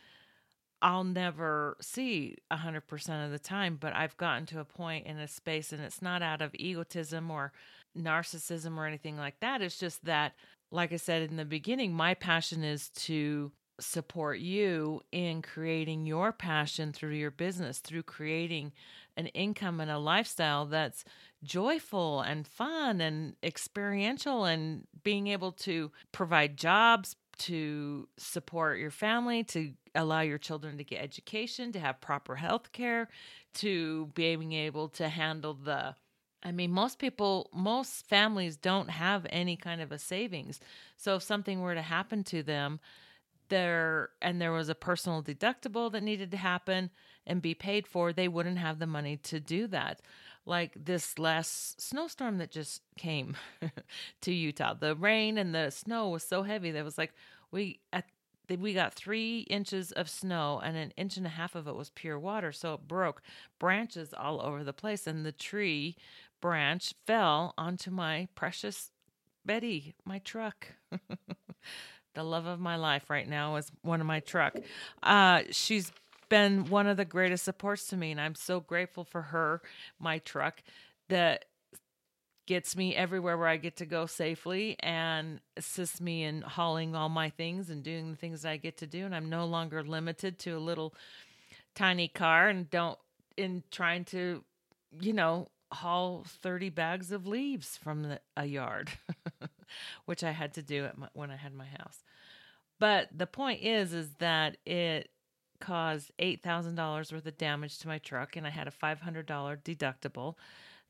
[0.81, 5.27] I'll never see 100% of the time, but I've gotten to a point in a
[5.27, 7.51] space, and it's not out of egotism or
[7.97, 9.61] narcissism or anything like that.
[9.61, 10.33] It's just that,
[10.71, 16.31] like I said in the beginning, my passion is to support you in creating your
[16.31, 18.73] passion through your business, through creating
[19.15, 21.03] an income and a lifestyle that's
[21.43, 29.43] joyful and fun and experiential and being able to provide jobs, to support your family,
[29.45, 33.07] to allow your children to get education, to have proper health care,
[33.53, 35.95] to being able to handle the
[36.41, 40.59] I mean, most people, most families don't have any kind of a savings.
[40.95, 42.79] So if something were to happen to them,
[43.49, 46.91] there and there was a personal deductible that needed to happen
[47.25, 50.01] and be paid for, they wouldn't have the money to do that.
[50.45, 53.35] Like this last snowstorm that just came
[54.21, 57.13] to Utah, the rain and the snow was so heavy that was like
[57.51, 58.05] we at
[58.57, 61.91] we got three inches of snow and an inch and a half of it was
[61.91, 62.51] pure water.
[62.51, 63.21] So it broke
[63.59, 65.05] branches all over the place.
[65.05, 65.95] And the tree
[66.41, 68.91] branch fell onto my precious
[69.45, 70.67] Betty, my truck.
[72.13, 74.55] the love of my life right now is one of my truck.
[75.01, 75.91] Uh, she's
[76.29, 79.61] been one of the greatest supports to me, and I'm so grateful for her,
[79.99, 80.61] my truck,
[81.09, 81.45] that
[82.45, 87.09] gets me everywhere where I get to go safely and assists me in hauling all
[87.09, 89.05] my things and doing the things I get to do.
[89.05, 90.95] And I'm no longer limited to a little
[91.75, 92.97] tiny car and don't
[93.37, 94.43] in trying to,
[94.99, 98.91] you know, haul 30 bags of leaves from the, a yard,
[100.05, 102.03] which I had to do my, when I had my house.
[102.79, 105.09] But the point is, is that it
[105.59, 110.35] caused $8,000 worth of damage to my truck and I had a $500 deductible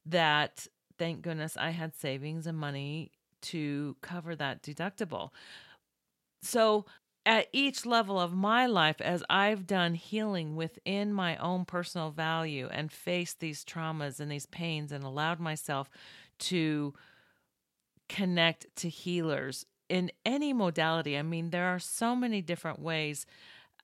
[0.06, 0.68] that
[0.98, 3.12] thank goodness I had savings and money
[3.42, 5.30] to cover that deductible.
[6.42, 6.86] So,
[7.26, 12.70] at each level of my life, as I've done healing within my own personal value
[12.72, 15.90] and faced these traumas and these pains and allowed myself
[16.40, 16.94] to
[18.08, 21.18] connect to healers in any modality.
[21.18, 23.26] I mean, there are so many different ways.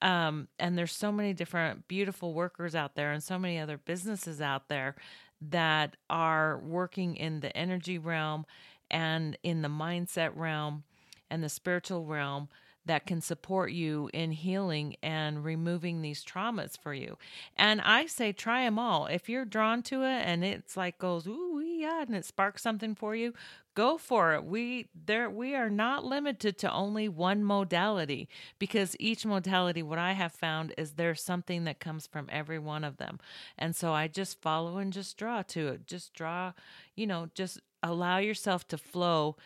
[0.02, 4.40] Um, and there's so many different beautiful workers out there and so many other businesses
[4.40, 4.94] out there
[5.40, 8.44] that are working in the energy realm
[8.90, 10.84] and in the mindset realm
[11.30, 12.48] and the spiritual realm
[12.86, 17.16] that can support you in healing and removing these traumas for you.
[17.56, 19.06] And I say try them all.
[19.06, 22.94] If you're drawn to it and it's like goes ooh yeah and it sparks something
[22.94, 23.34] for you,
[23.74, 24.44] go for it.
[24.44, 28.28] We there we are not limited to only one modality
[28.58, 32.84] because each modality what I have found is there's something that comes from every one
[32.84, 33.20] of them.
[33.58, 35.86] And so I just follow and just draw to it.
[35.86, 36.52] Just draw,
[36.94, 39.36] you know, just allow yourself to flow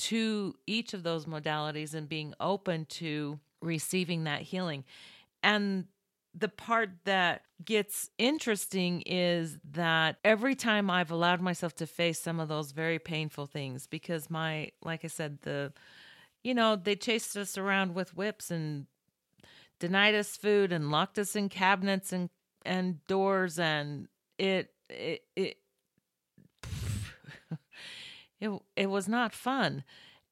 [0.00, 4.84] to each of those modalities and being open to receiving that healing.
[5.42, 5.86] And
[6.34, 12.40] the part that gets interesting is that every time I've allowed myself to face some
[12.40, 15.72] of those very painful things, because my, like I said, the,
[16.42, 18.86] you know, they chased us around with whips and
[19.80, 22.30] denied us food and locked us in cabinets and
[22.66, 24.06] and doors and
[24.38, 25.56] it it it
[28.40, 29.84] it, it was not fun.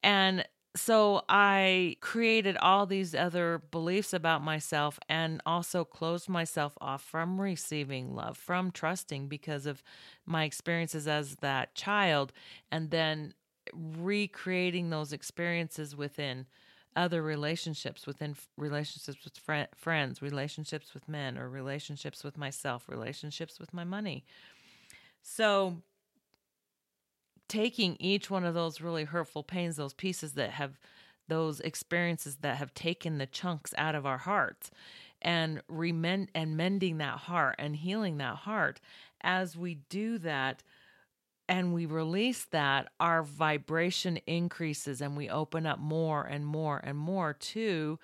[0.03, 0.47] And
[0.77, 7.41] so I created all these other beliefs about myself and also closed myself off from
[7.41, 9.83] receiving love, from trusting because of
[10.25, 12.33] my experiences as that child,
[12.71, 13.35] and then
[13.73, 16.47] recreating those experiences within
[16.95, 23.59] other relationships, within relationships with fr- friends, relationships with men, or relationships with myself, relationships
[23.59, 24.25] with my money.
[25.23, 25.83] So
[27.49, 30.79] taking each one of those really hurtful pains, those pieces that have
[31.29, 34.71] those experiences that have taken the chunks out of our hearts
[35.21, 38.81] and remend and mending that heart and healing that heart
[39.21, 40.63] as we do that
[41.49, 46.99] and we release that our vibration increases and we open up more and more and
[46.99, 47.99] more to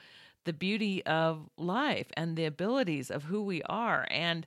[0.45, 4.07] the beauty of life and the abilities of who we are.
[4.11, 4.47] And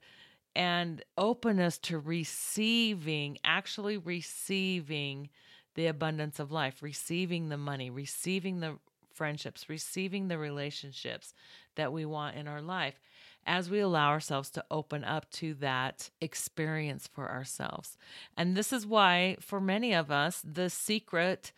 [0.57, 5.29] and openness to receiving, actually receiving
[5.75, 8.79] the abundance of life, receiving the money, receiving the
[9.13, 11.35] friendships, receiving the relationships
[11.75, 12.99] that we want in our life
[13.45, 17.95] as we allow ourselves to open up to that experience for ourselves.
[18.35, 21.51] And this is why, for many of us, the secret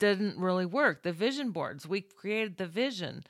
[0.00, 1.04] didn't really work.
[1.04, 3.22] The vision boards, we created the vision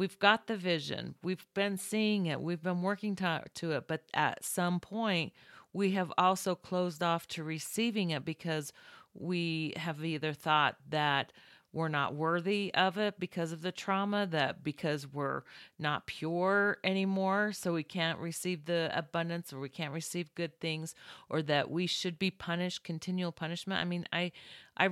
[0.00, 1.14] We've got the vision.
[1.22, 2.40] We've been seeing it.
[2.40, 3.84] We've been working to, to it.
[3.86, 5.34] But at some point,
[5.74, 8.72] we have also closed off to receiving it because
[9.12, 11.34] we have either thought that
[11.74, 15.42] we're not worthy of it because of the trauma, that because we're
[15.78, 20.94] not pure anymore, so we can't receive the abundance or we can't receive good things,
[21.28, 23.82] or that we should be punished, continual punishment.
[23.82, 24.32] I mean, I,
[24.78, 24.88] I,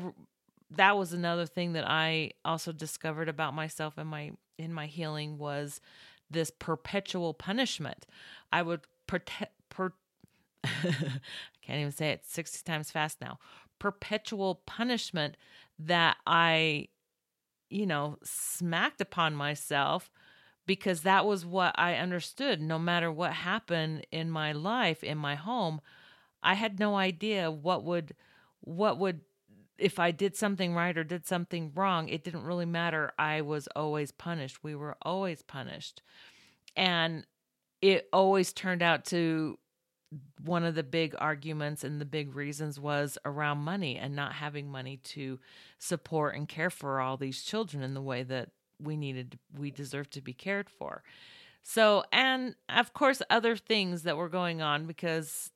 [0.73, 5.39] that was another thing that I also discovered about myself and my in my healing
[5.39, 5.81] was
[6.31, 8.07] this perpetual punishment.
[8.53, 9.93] I would protect per
[10.65, 11.21] I
[11.63, 13.39] can't even say it 60 times fast now.
[13.79, 15.37] Perpetual punishment
[15.79, 16.89] that I
[17.71, 20.11] you know smacked upon myself
[20.67, 25.35] because that was what I understood no matter what happened in my life in my
[25.35, 25.81] home
[26.43, 28.15] I had no idea what would
[28.61, 29.21] what would
[29.79, 33.13] if I did something right or did something wrong, it didn't really matter.
[33.19, 34.63] I was always punished.
[34.63, 36.03] We were always punished.
[36.77, 37.25] And
[37.81, 39.59] it always turned out to
[40.43, 44.71] one of the big arguments and the big reasons was around money and not having
[44.71, 45.39] money to
[45.79, 48.51] support and care for all these children in the way that
[48.81, 51.03] we needed we deserved to be cared for.
[51.63, 55.51] So, and of course other things that were going on because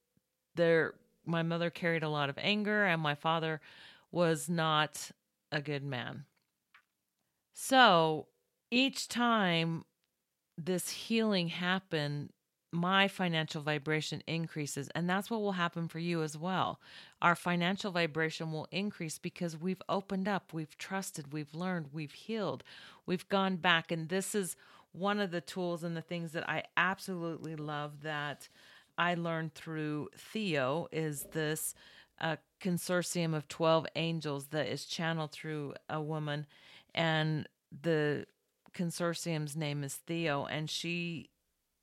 [0.55, 0.95] there
[1.25, 3.61] my mother carried a lot of anger and my father
[4.13, 5.11] was not
[5.51, 6.25] a good man.
[7.53, 8.29] So
[8.71, 9.85] each time
[10.57, 12.31] this healing happened,
[12.73, 14.89] my financial vibration increases.
[14.95, 16.81] And that's what will happen for you as well.
[17.21, 22.65] Our financial vibration will increase because we've opened up, we've trusted, we've learned, we've healed,
[23.05, 23.93] we've gone back.
[23.93, 24.57] And this is
[24.93, 28.49] one of the tools and the things that I absolutely love that
[28.97, 31.75] I learned through Theo is this
[32.21, 36.47] a consortium of 12 angels that is channeled through a woman
[36.95, 37.49] and
[37.83, 38.27] the
[38.75, 41.31] consortium's name is Theo and she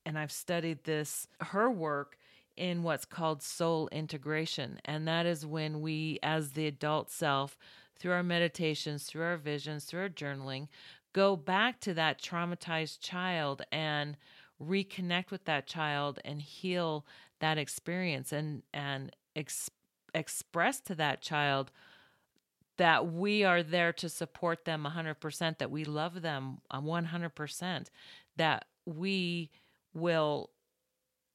[0.06, 2.18] and I've studied this her work
[2.60, 4.80] in what's called soul integration.
[4.84, 7.58] And that is when we, as the adult self,
[7.98, 10.68] through our meditations, through our visions, through our journaling,
[11.14, 14.18] go back to that traumatized child and
[14.62, 17.06] reconnect with that child and heal
[17.40, 19.72] that experience and and ex-
[20.14, 21.72] express to that child
[22.78, 27.88] that we are there to support them 100% that we love them 100%
[28.38, 29.50] that we
[29.94, 30.50] will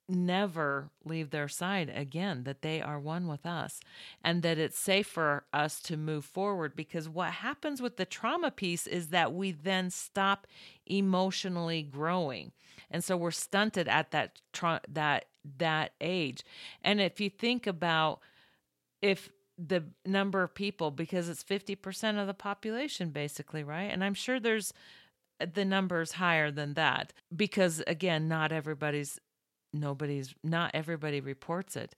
[0.09, 3.81] never leave their side again, that they are one with us,
[4.23, 6.77] and that it's safe for us to move forward.
[6.77, 10.47] Because what happens with the trauma piece is that we then stop
[10.87, 12.53] emotionally growing,
[12.91, 15.27] and so we're stunted at that tra- that
[15.59, 16.43] that age.
[16.83, 18.21] And if you think about
[19.05, 19.29] if
[19.59, 23.91] the number of people, because it's fifty percent of the population, basically, right?
[23.93, 24.73] And I'm sure there's
[25.41, 29.21] uh, the numbers higher than that because again not everybody's
[29.73, 31.95] nobody's not everybody reports it.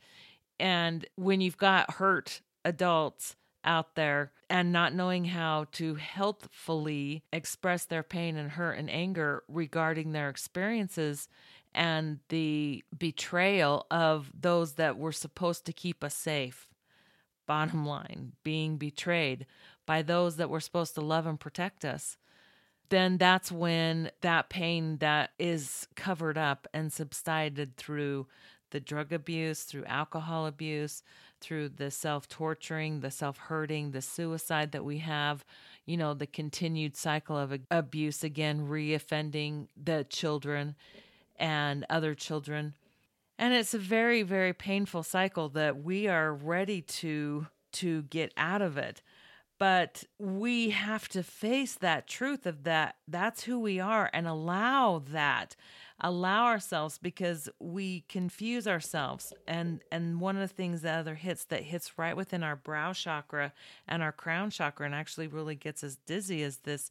[0.59, 7.85] And when you've got hurt adults out there and not knowing how to healthfully express
[7.85, 11.29] their pain and hurt and anger regarding their experiences
[11.75, 16.69] and the betrayal of those that were supposed to keep us safe.
[17.47, 19.47] Bottom line, being betrayed
[19.87, 22.17] by those that were supposed to love and protect us
[22.89, 28.27] then that's when that pain that is covered up and subsided through
[28.71, 31.03] the drug abuse, through alcohol abuse,
[31.41, 35.45] through the self torturing, the self hurting, the suicide that we have,
[35.85, 40.75] you know, the continued cycle of abuse again, reoffending the children
[41.37, 42.75] and other children.
[43.39, 48.62] And it's a very, very painful cycle that we are ready to to get out
[48.62, 49.03] of it.
[49.59, 55.03] But we have to face that truth of that that's who we are and allow
[55.11, 55.57] that
[56.01, 59.33] allow ourselves because we confuse ourselves.
[59.47, 62.93] And and one of the things that other hits that hits right within our brow
[62.93, 63.53] chakra
[63.89, 66.91] and our crown chakra and actually really gets us dizzy is this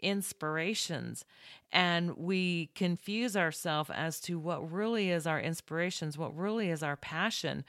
[0.00, 1.24] inspirations.
[1.72, 6.96] And we confuse ourselves as to what really is our inspirations what really is our
[6.96, 7.64] passion.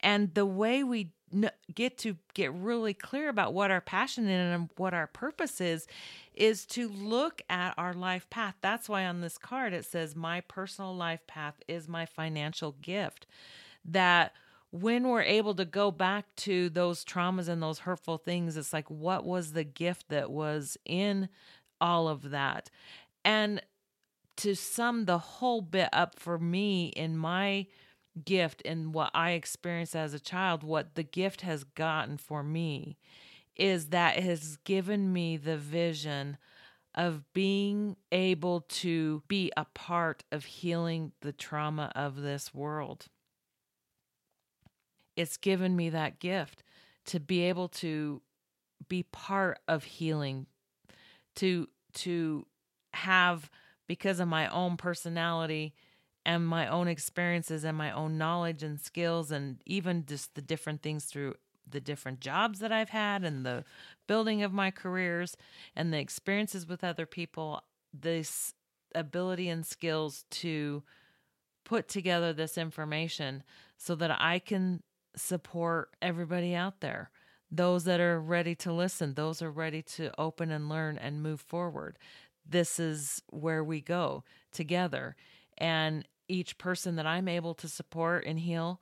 [0.00, 1.10] And the way we
[1.74, 5.86] get to get really clear about what our passion is and what our purpose is
[6.34, 8.54] is to look at our life path.
[8.60, 13.26] That's why on this card it says my personal life path is my financial gift.
[13.84, 14.32] That
[14.70, 18.88] when we're able to go back to those traumas and those hurtful things it's like
[18.90, 21.28] what was the gift that was in
[21.80, 22.70] all of that?
[23.24, 23.62] And
[24.36, 27.66] to sum the whole bit up for me in my
[28.24, 32.98] gift and what I experienced as a child, what the gift has gotten for me
[33.56, 36.36] is that it has given me the vision
[36.94, 43.06] of being able to be a part of healing the trauma of this world.
[45.16, 46.62] It's given me that gift
[47.06, 48.22] to be able to
[48.88, 50.46] be part of healing,
[51.36, 52.46] to to
[52.94, 53.50] have
[53.86, 55.74] because of my own personality
[56.24, 60.82] and my own experiences and my own knowledge and skills and even just the different
[60.82, 61.34] things through
[61.68, 63.64] the different jobs that I've had and the
[64.06, 65.36] building of my careers
[65.74, 67.62] and the experiences with other people
[67.92, 68.54] this
[68.94, 70.82] ability and skills to
[71.64, 73.42] put together this information
[73.76, 74.82] so that I can
[75.16, 77.10] support everybody out there
[77.50, 81.40] those that are ready to listen those are ready to open and learn and move
[81.40, 81.98] forward.
[82.48, 85.16] This is where we go together.
[85.58, 88.80] And each person that I'm able to support and heal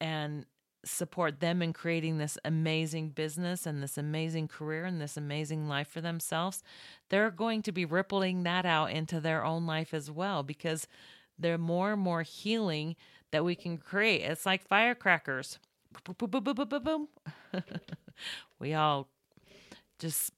[0.00, 0.46] and
[0.84, 5.86] support them in creating this amazing business and this amazing career and this amazing life
[5.88, 6.62] for themselves,
[7.08, 10.88] they're going to be rippling that out into their own life as well because
[11.38, 12.96] there more and more healing
[13.30, 14.22] that we can create.
[14.22, 15.58] It's like firecrackers.
[16.04, 16.82] Boom, boom, boom, boom, boom,
[17.52, 17.62] boom.
[18.58, 19.08] we all
[19.98, 20.32] just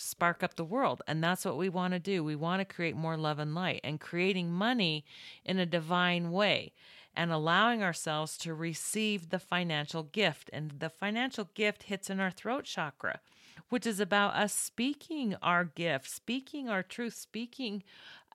[0.00, 1.02] spark up the world.
[1.06, 2.24] And that's what we want to do.
[2.24, 5.04] We want to create more love and light and creating money
[5.44, 6.72] in a divine way
[7.14, 10.48] and allowing ourselves to receive the financial gift.
[10.52, 13.20] And the financial gift hits in our throat chakra,
[13.68, 17.82] which is about us speaking our gift, speaking our truth, speaking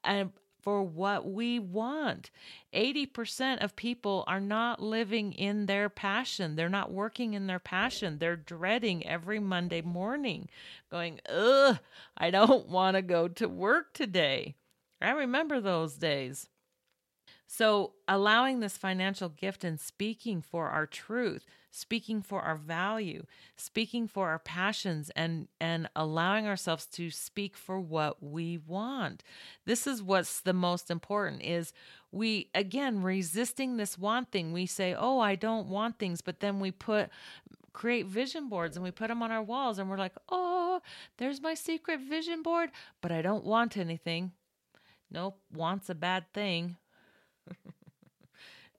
[0.04, 0.26] uh,
[0.66, 2.32] for what we want.
[2.74, 6.56] 80% of people are not living in their passion.
[6.56, 8.18] They're not working in their passion.
[8.18, 10.50] They're dreading every Monday morning,
[10.92, 11.80] going, ugh,
[12.18, 14.56] I don't want to go to work today.
[15.00, 16.50] I remember those days.
[17.48, 23.26] So, allowing this financial gift and speaking for our truth, speaking for our value,
[23.56, 29.24] speaking for our passions and and allowing ourselves to speak for what we want.
[29.66, 31.72] This is what's the most important is
[32.12, 34.52] we again resisting this want thing.
[34.52, 37.10] We say, "Oh, I don't want things," but then we put
[37.74, 40.82] create vision boards and we put them on our walls and we're like, "Oh,
[41.18, 42.72] there's my secret vision board,
[43.02, 44.32] but I don't want anything."
[45.12, 46.78] Nope, want's a bad thing.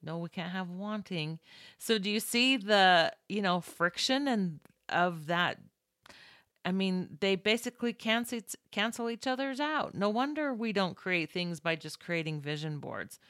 [0.03, 1.39] No, we can't have wanting.
[1.79, 5.59] So do you see the, you know, friction and of that
[6.67, 8.41] I mean, they basically cancel
[8.73, 9.95] cancel each other's out.
[9.95, 13.21] No wonder we don't create things by just creating vision boards.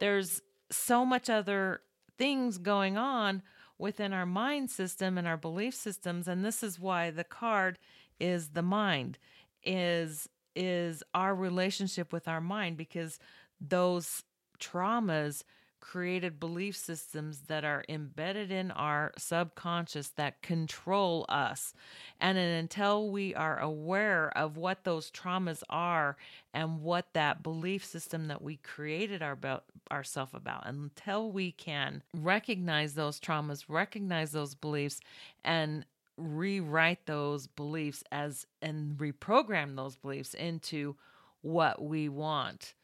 [0.00, 1.82] There's so much other
[2.18, 3.42] things going on
[3.78, 7.78] within our mind system and our belief systems and this is why the card
[8.18, 9.18] is the mind
[9.62, 13.20] is is our relationship with our mind because
[13.60, 14.24] those
[14.58, 15.42] traumas
[15.80, 21.72] created belief systems that are embedded in our subconscious that control us.
[22.20, 26.16] And until we are aware of what those traumas are
[26.52, 32.02] and what that belief system that we created our about ourselves about, until we can
[32.12, 35.00] recognize those traumas, recognize those beliefs,
[35.44, 35.86] and
[36.18, 40.96] rewrite those beliefs as and reprogram those beliefs into
[41.40, 42.74] what we want,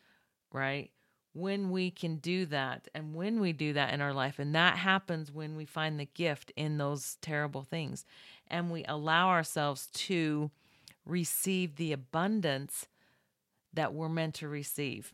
[0.53, 0.91] right?
[1.35, 4.79] When we can do that and when we do that in our life, and that
[4.79, 8.05] happens when we find the gift in those terrible things
[8.49, 10.51] and we allow ourselves to
[11.05, 12.87] receive the abundance
[13.73, 15.13] that we're meant to receive.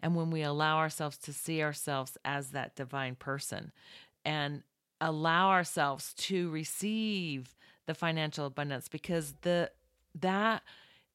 [0.00, 3.72] And when we allow ourselves to see ourselves as that divine person
[4.24, 4.62] and
[5.00, 7.54] allow ourselves to receive
[7.86, 9.70] the financial abundance because the
[10.20, 10.62] that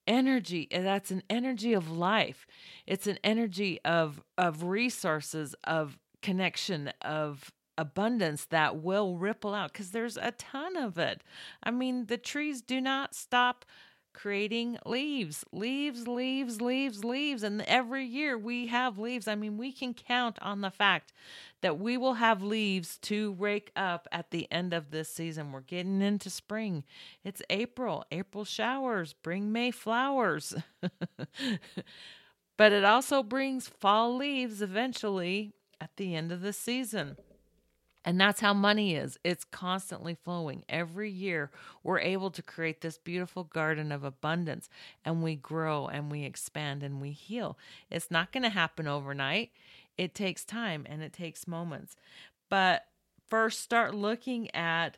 [0.07, 2.45] energy eh, that's an energy of life.
[2.85, 9.91] It's an energy of of resources of connection of abundance that will ripple out because
[9.91, 11.23] there's a ton of it.
[11.63, 13.65] I mean the trees do not stop
[14.13, 17.43] creating leaves, leaves, leaves, leaves, leaves.
[17.43, 19.27] And every year we have leaves.
[19.27, 21.13] I mean, we can count on the fact
[21.61, 25.51] that we will have leaves to rake up at the end of this season.
[25.51, 26.83] We're getting into spring.
[27.23, 28.05] It's April.
[28.11, 30.55] April showers bring May flowers.
[32.57, 37.17] but it also brings fall leaves eventually at the end of the season.
[38.03, 39.19] And that's how money is.
[39.23, 40.63] It's constantly flowing.
[40.67, 41.51] Every year,
[41.83, 44.69] we're able to create this beautiful garden of abundance
[45.05, 47.57] and we grow and we expand and we heal.
[47.89, 49.51] It's not going to happen overnight.
[49.97, 51.95] It takes time and it takes moments.
[52.49, 52.85] But
[53.27, 54.97] first, start looking at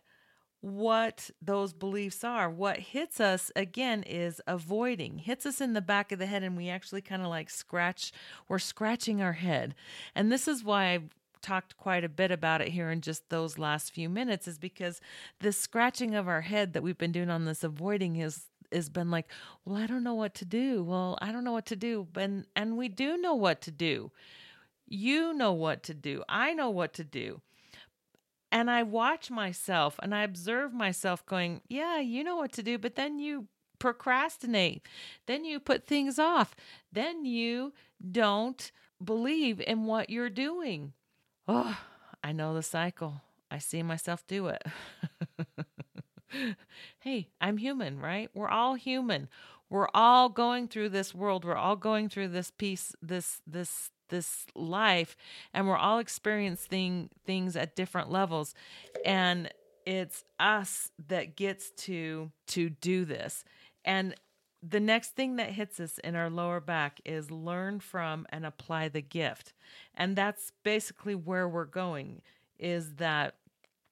[0.62, 2.50] what those beliefs are.
[2.50, 6.56] What hits us again is avoiding, hits us in the back of the head, and
[6.56, 8.14] we actually kind of like scratch,
[8.48, 9.76] we're scratching our head.
[10.16, 11.02] And this is why
[11.44, 15.00] talked quite a bit about it here in just those last few minutes is because
[15.42, 19.12] the scratching of our head that we've been doing on this avoiding is has been
[19.12, 19.28] like,
[19.66, 20.84] well, I don't know what to do.
[20.84, 22.08] Well, I don't know what to do.
[22.16, 24.12] And and we do know what to do.
[24.88, 26.24] You know what to do.
[26.28, 27.42] I know what to do.
[28.52, 32.78] And I watch myself and I observe myself going, yeah, you know what to do,
[32.78, 33.48] but then you
[33.80, 34.88] procrastinate.
[35.26, 36.56] Then you put things off.
[36.92, 37.74] Then you
[38.12, 38.72] don't
[39.04, 40.94] believe in what you're doing.
[41.48, 41.78] Oh,
[42.24, 43.22] I know the cycle.
[43.52, 44.64] I see myself do it.
[47.00, 48.30] hey, I'm human, right?
[48.34, 49.28] We're all human.
[49.70, 51.46] We're all going through this world.
[51.46, 55.18] We're all going through this piece, this this this life,
[55.54, 58.54] and we're all experiencing things at different levels.
[59.04, 59.52] And
[59.86, 63.44] it's us that gets to to do this.
[63.84, 64.16] And
[64.68, 68.88] the next thing that hits us in our lower back is learn from and apply
[68.88, 69.54] the gift.
[69.94, 72.22] And that's basically where we're going
[72.58, 73.36] is that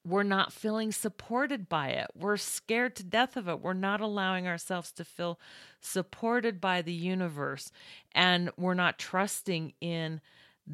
[0.05, 2.07] we're not feeling supported by it.
[2.15, 3.59] We're scared to death of it.
[3.59, 5.39] We're not allowing ourselves to feel
[5.79, 7.71] supported by the universe.
[8.13, 10.21] And we're not trusting in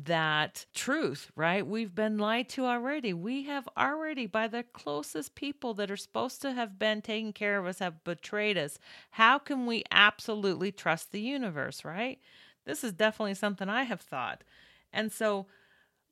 [0.05, 1.65] that truth, right?
[1.65, 3.13] We've been lied to already.
[3.13, 7.57] We have already, by the closest people that are supposed to have been taking care
[7.57, 8.77] of us, have betrayed us.
[9.11, 12.19] How can we absolutely trust the universe, right?
[12.65, 14.43] This is definitely something I have thought.
[14.93, 15.47] And so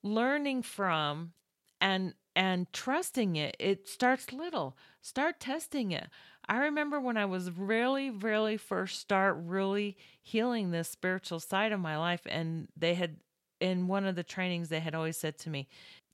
[0.04, 1.34] learning from
[1.82, 4.78] and and trusting it, it starts little.
[5.02, 6.10] Start testing it.
[6.48, 11.80] I remember when I was really, really first start really healing this spiritual side of
[11.80, 13.18] my life, and they had
[13.60, 15.68] in one of the trainings they had always said to me,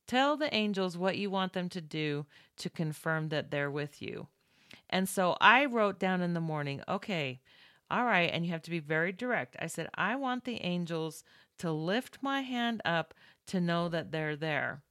[0.06, 2.26] Tell the angels what you want them to do
[2.58, 4.26] to confirm that they're with you.
[4.90, 7.40] And so I wrote down in the morning, okay,
[7.90, 9.56] all right, and you have to be very direct.
[9.58, 11.24] I said, I want the angels
[11.58, 13.14] to lift my hand up
[13.48, 14.82] to know that they're there.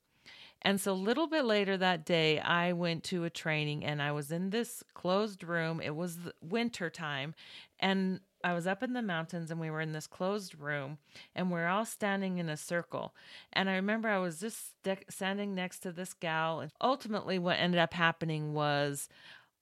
[0.61, 4.11] And so, a little bit later that day, I went to a training and I
[4.11, 5.81] was in this closed room.
[5.81, 7.33] It was winter time,
[7.79, 10.97] and I was up in the mountains and we were in this closed room
[11.35, 13.13] and we are all standing in a circle.
[13.53, 14.73] And I remember I was just
[15.09, 16.59] standing next to this gal.
[16.59, 19.09] And ultimately, what ended up happening was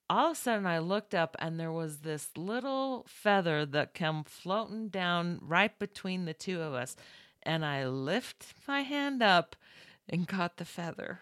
[0.09, 4.23] all of a sudden I looked up and there was this little feather that came
[4.23, 6.95] floating down right between the two of us.
[7.43, 9.55] And I lift my hand up
[10.07, 11.21] and caught the feather.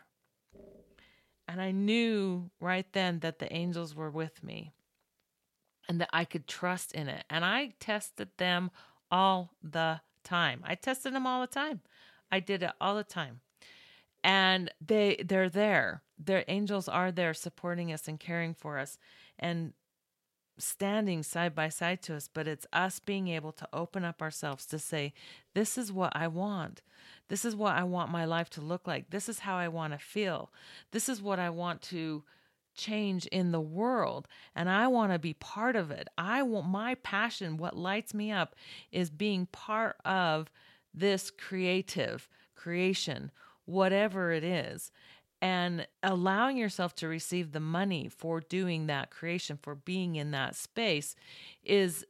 [1.48, 4.74] And I knew right then that the angels were with me
[5.88, 7.24] and that I could trust in it.
[7.30, 8.72] And I tested them
[9.12, 10.62] all the time.
[10.64, 11.82] I tested them all the time.
[12.32, 13.40] I did it all the time.
[14.24, 16.02] And they they're there.
[16.20, 18.98] Their angels are there supporting us and caring for us
[19.40, 19.74] and
[20.58, 24.66] standing side by side to us, but it's us being able to open up ourselves
[24.66, 25.14] to say,
[25.54, 26.82] This is what I want.
[27.30, 29.10] This is what I want my life to look like.
[29.10, 30.52] This is how I want to feel.
[30.92, 32.24] This is what I want to
[32.78, 36.08] change in the world and I want to be part of it.
[36.18, 38.56] I want my passion, what lights me up
[38.92, 40.50] is being part of
[40.94, 43.32] this creative creation,
[43.66, 44.92] whatever it is,
[45.42, 50.56] and allowing yourself to receive the money for doing that creation, for being in that
[50.56, 51.16] space
[51.64, 52.06] is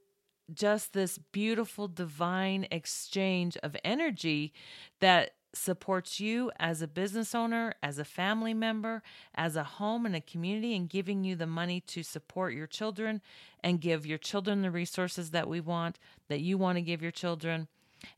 [0.54, 4.54] just this beautiful divine exchange of energy
[5.02, 9.02] that supports you as a business owner, as a family member,
[9.36, 13.22] as a home and a community, and giving you the money to support your children
[13.64, 17.12] and give your children the resources that we want, that you want to give your
[17.12, 17.68] children.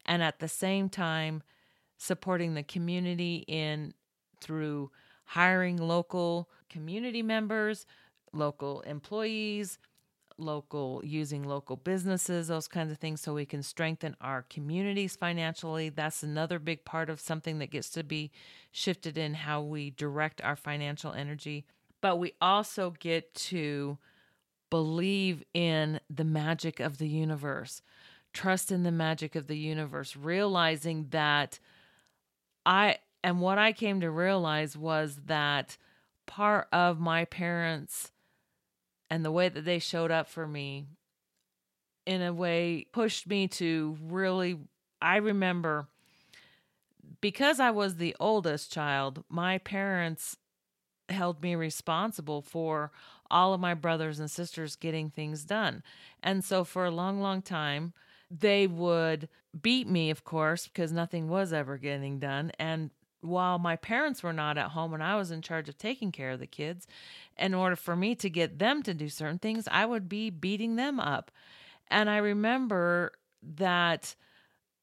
[0.05, 1.43] And at the same time,
[1.97, 3.93] supporting the community in
[4.41, 4.91] through
[5.25, 7.85] hiring local community members,
[8.33, 9.77] local employees,
[10.39, 15.89] local using local businesses those kinds of things so we can strengthen our communities financially.
[15.89, 18.31] That's another big part of something that gets to be
[18.71, 21.65] shifted in how we direct our financial energy.
[22.01, 23.97] But we also get to
[24.69, 27.81] believe in the magic of the universe
[28.33, 31.59] trust in the magic of the universe realizing that
[32.65, 35.77] i and what i came to realize was that
[36.27, 38.11] part of my parents'
[39.09, 40.85] and the way that they showed up for me
[42.05, 44.57] in a way pushed me to really
[45.01, 45.87] I remember
[47.21, 50.37] because I was the oldest child, my parents
[51.09, 52.91] held me responsible for
[53.31, 55.83] all of my brothers and sisters getting things done.
[56.23, 57.93] And so for a long, long time,
[58.31, 59.27] they would
[59.59, 62.91] beat me, of course, because nothing was ever getting done, and
[63.21, 66.31] while my parents were not at home and I was in charge of taking care
[66.31, 66.87] of the kids,
[67.37, 70.75] in order for me to get them to do certain things, I would be beating
[70.75, 71.31] them up.
[71.89, 73.13] And I remember
[73.57, 74.15] that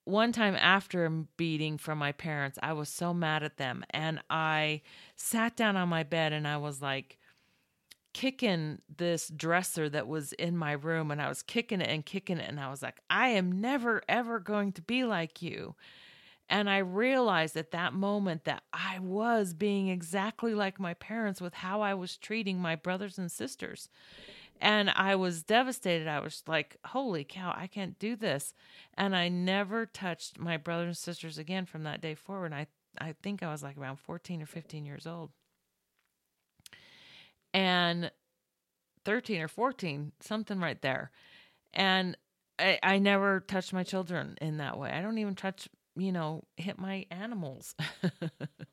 [0.04, 3.84] one time after beating from my parents, I was so mad at them.
[3.90, 4.82] And I
[5.16, 7.18] sat down on my bed and I was like,
[8.16, 12.38] kicking this dresser that was in my room and I was kicking it and kicking
[12.38, 15.74] it and I was like I am never ever going to be like you
[16.48, 21.54] and I realized at that moment that I was being exactly like my parents with
[21.54, 23.88] how I was treating my brothers and sisters.
[24.60, 26.08] And I was devastated.
[26.08, 28.54] I was like, holy cow, I can't do this.
[28.94, 32.52] And I never touched my brothers and sisters again from that day forward.
[32.52, 32.68] I,
[32.98, 35.30] I think I was like around 14 or 15 years old.
[37.52, 38.10] And
[39.04, 41.10] 13 or 14, something right there.
[41.74, 42.16] And
[42.58, 44.90] I, I never touched my children in that way.
[44.90, 47.74] I don't even touch you know, hit my animals.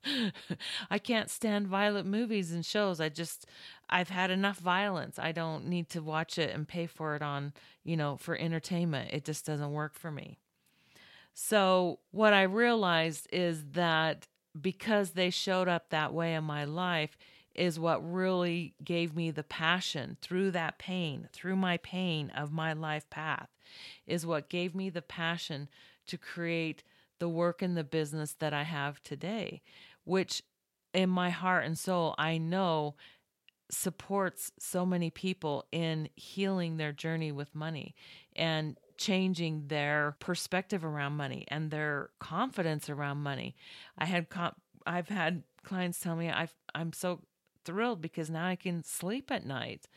[0.91, 2.99] I can't stand violent movies and shows.
[2.99, 3.45] I just,
[3.89, 5.17] I've had enough violence.
[5.17, 7.53] I don't need to watch it and pay for it on,
[7.83, 9.11] you know, for entertainment.
[9.13, 10.37] It just doesn't work for me.
[11.33, 14.27] So, what I realized is that
[14.59, 17.17] because they showed up that way in my life,
[17.55, 22.73] is what really gave me the passion through that pain, through my pain of my
[22.73, 23.49] life path,
[24.07, 25.69] is what gave me the passion
[26.07, 26.83] to create
[27.23, 29.61] the work and the business that I have today,
[30.03, 30.43] which
[30.93, 32.95] in my heart and soul, I know
[33.71, 37.95] supports so many people in healing their journey with money
[38.35, 43.55] and changing their perspective around money and their confidence around money.
[43.97, 44.27] I had
[44.85, 47.21] I've had clients tell me I I'm so
[47.63, 49.87] thrilled because now I can sleep at night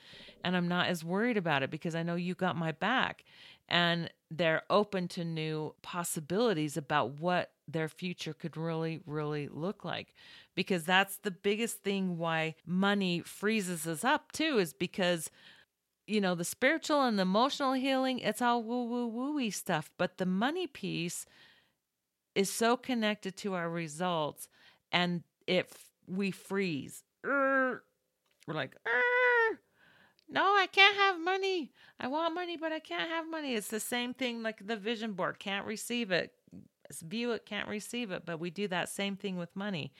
[0.44, 3.24] and I'm not as worried about it because I know you got my back
[3.68, 10.14] and they're open to new possibilities about what their future could really, really look like.
[10.54, 15.30] Because that's the biggest thing why money freezes us up, too, is because,
[16.06, 19.90] you know, the spiritual and the emotional healing, it's all woo woo wooey stuff.
[19.98, 21.26] But the money piece,
[22.36, 24.46] is so connected to our results
[24.92, 25.66] and if
[26.06, 27.02] we freeze.
[27.24, 27.80] We're
[28.46, 28.76] like,
[30.28, 31.72] no, I can't have money.
[32.00, 33.54] I want money, but I can't have money.
[33.54, 35.38] It's the same thing like the vision board.
[35.38, 36.32] Can't receive it.
[37.02, 38.24] View it, can't receive it.
[38.26, 39.92] But we do that same thing with money.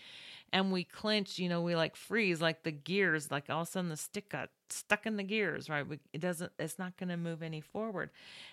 [0.52, 3.70] And we clench, you know, we like freeze, like the gears, like all of a
[3.70, 5.86] sudden the stick got stuck in the gears, right?
[5.86, 8.10] We, it doesn't, it's not going to move any forward.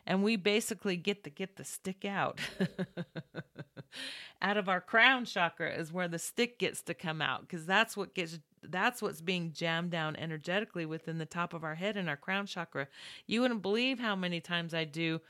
[0.08, 2.40] And we basically get to get the stick out.
[4.42, 7.96] out of our crown chakra is where the stick gets to come out because that's
[7.96, 8.40] what gets
[8.70, 12.46] that's what's being jammed down energetically within the top of our head and our crown
[12.46, 12.88] chakra.
[13.28, 15.22] You wouldn't believe how many times I do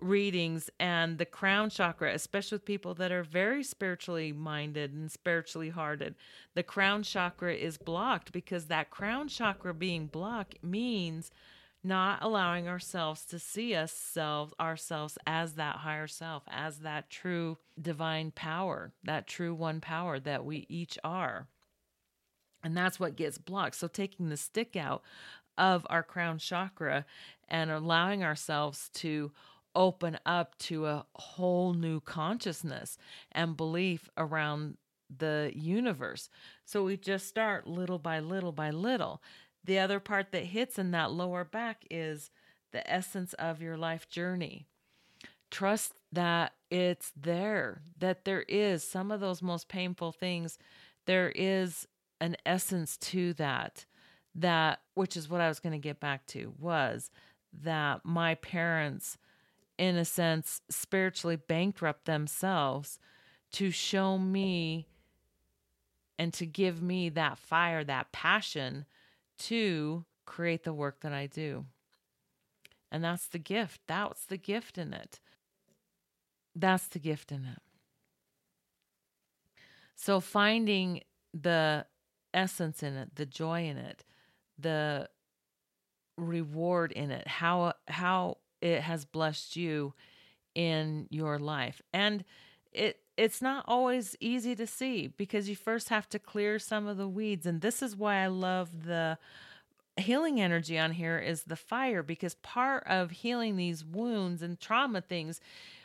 [0.00, 5.70] readings and the crown chakra, especially with people that are very spiritually minded and spiritually
[5.70, 6.14] hearted.
[6.54, 11.30] The crown chakra is blocked because that crown chakra being blocked means
[11.84, 18.30] not allowing ourselves to see ourselves ourselves as that higher self as that true divine
[18.30, 21.46] power that true one power that we each are
[22.64, 23.76] and that's what gets blocked.
[23.76, 25.02] So, taking the stick out
[25.56, 27.04] of our crown chakra
[27.48, 29.30] and allowing ourselves to
[29.76, 32.96] open up to a whole new consciousness
[33.30, 34.76] and belief around
[35.16, 36.30] the universe.
[36.64, 39.22] So, we just start little by little by little.
[39.62, 42.30] The other part that hits in that lower back is
[42.72, 44.66] the essence of your life journey.
[45.50, 50.58] Trust that it's there, that there is some of those most painful things.
[51.06, 51.86] There is
[52.20, 53.84] an essence to that
[54.34, 57.10] that which is what I was going to get back to was
[57.62, 59.16] that my parents
[59.78, 62.98] in a sense spiritually bankrupt themselves
[63.52, 64.88] to show me
[66.18, 68.86] and to give me that fire that passion
[69.38, 71.66] to create the work that I do.
[72.90, 73.80] And that's the gift.
[73.86, 75.20] That's the gift in it.
[76.54, 77.60] That's the gift in it.
[79.96, 81.02] So finding
[81.32, 81.86] the
[82.34, 84.04] essence in it, the joy in it,
[84.58, 85.08] the
[86.16, 89.94] reward in it, how how it has blessed you
[90.54, 91.82] in your life.
[91.92, 92.24] And
[92.72, 96.96] it it's not always easy to see because you first have to clear some of
[96.96, 99.18] the weeds and this is why I love the
[99.96, 105.00] healing energy on here is the fire because part of healing these wounds and trauma
[105.00, 105.40] things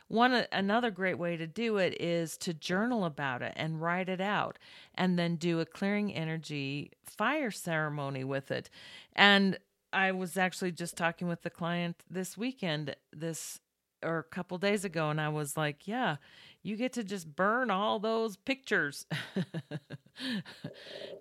[0.09, 4.19] one another great way to do it is to journal about it and write it
[4.19, 4.57] out
[4.95, 8.69] and then do a clearing energy fire ceremony with it.
[9.15, 9.57] And
[9.93, 13.59] I was actually just talking with the client this weekend this
[14.01, 16.17] or a couple days ago and I was like, yeah,
[16.63, 19.05] you get to just burn all those pictures.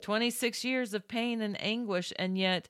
[0.01, 2.69] 26 years of pain and anguish and yet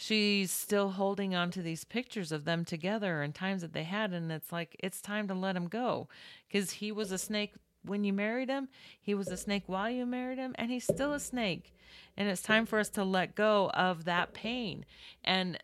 [0.00, 4.14] she's still holding on to these pictures of them together and times that they had
[4.14, 6.08] and it's like it's time to let him go.
[6.48, 7.52] Because he was a snake
[7.84, 11.12] when you married him he was a snake while you married him and he's still
[11.12, 11.74] a snake.
[12.16, 14.86] And it's time for us to let go of that pain.
[15.22, 15.58] And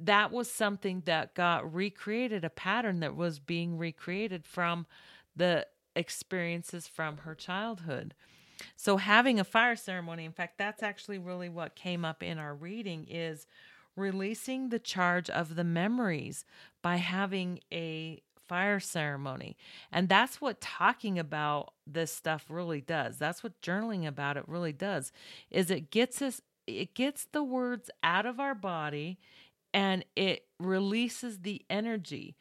[0.00, 4.86] that was something that got recreated a pattern that was being recreated from
[5.34, 8.14] the experiences from her childhood
[8.76, 12.54] so having a fire ceremony, in fact, that's actually really what came up in our
[12.54, 13.46] reading is
[13.96, 16.44] releasing the charge of the memories
[16.82, 19.56] by having a fire ceremony.
[19.90, 23.18] And that's what talking about this stuff really does.
[23.18, 25.12] That's what journaling about it really does.
[25.50, 29.18] Is it gets us it gets the words out of our body
[29.72, 32.36] and it releases the energy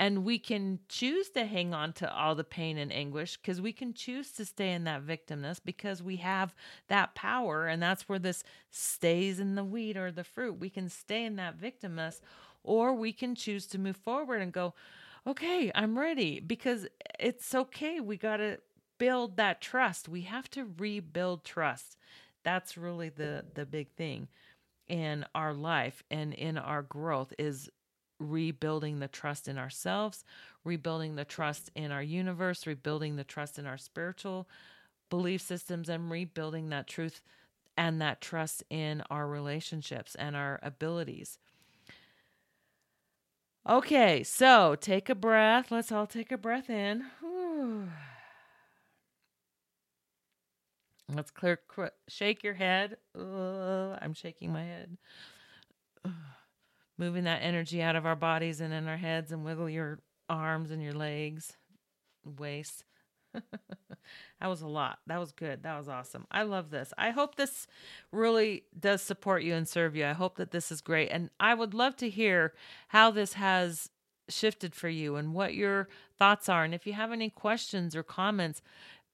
[0.00, 3.72] and we can choose to hang on to all the pain and anguish because we
[3.72, 6.54] can choose to stay in that victimness because we have
[6.88, 10.58] that power and that's where this stays in the weed or the fruit.
[10.58, 12.22] We can stay in that victimness
[12.64, 14.74] or we can choose to move forward and go
[15.26, 16.86] okay i'm ready because
[17.18, 18.00] it's okay.
[18.00, 18.58] We got to
[18.98, 20.08] build that trust.
[20.08, 21.96] We have to rebuild trust.
[22.42, 24.28] That's really the the big thing
[24.88, 27.70] in our life and in our growth is
[28.20, 30.24] rebuilding the trust in ourselves,
[30.62, 34.48] rebuilding the trust in our universe, rebuilding the trust in our spiritual
[35.08, 37.20] belief systems, and rebuilding that truth
[37.76, 41.38] and that trust in our relationships and our abilities.
[43.68, 45.70] Okay, so take a breath.
[45.70, 47.04] Let's all take a breath in.
[47.20, 47.88] Whew.
[51.12, 51.58] Let's clear,
[52.08, 52.96] shake your head.
[53.18, 54.96] Uh, I'm shaking my head
[57.00, 59.98] moving that energy out of our bodies and in our heads and wiggle your
[60.28, 61.56] arms and your legs,
[62.24, 62.84] waist.
[63.32, 64.98] that was a lot.
[65.06, 65.62] That was good.
[65.62, 66.26] That was awesome.
[66.30, 66.92] I love this.
[66.98, 67.66] I hope this
[68.12, 70.04] really does support you and serve you.
[70.04, 71.08] I hope that this is great.
[71.08, 72.52] And I would love to hear
[72.88, 73.88] how this has
[74.28, 75.88] shifted for you and what your
[76.18, 76.64] thoughts are.
[76.64, 78.60] And if you have any questions or comments,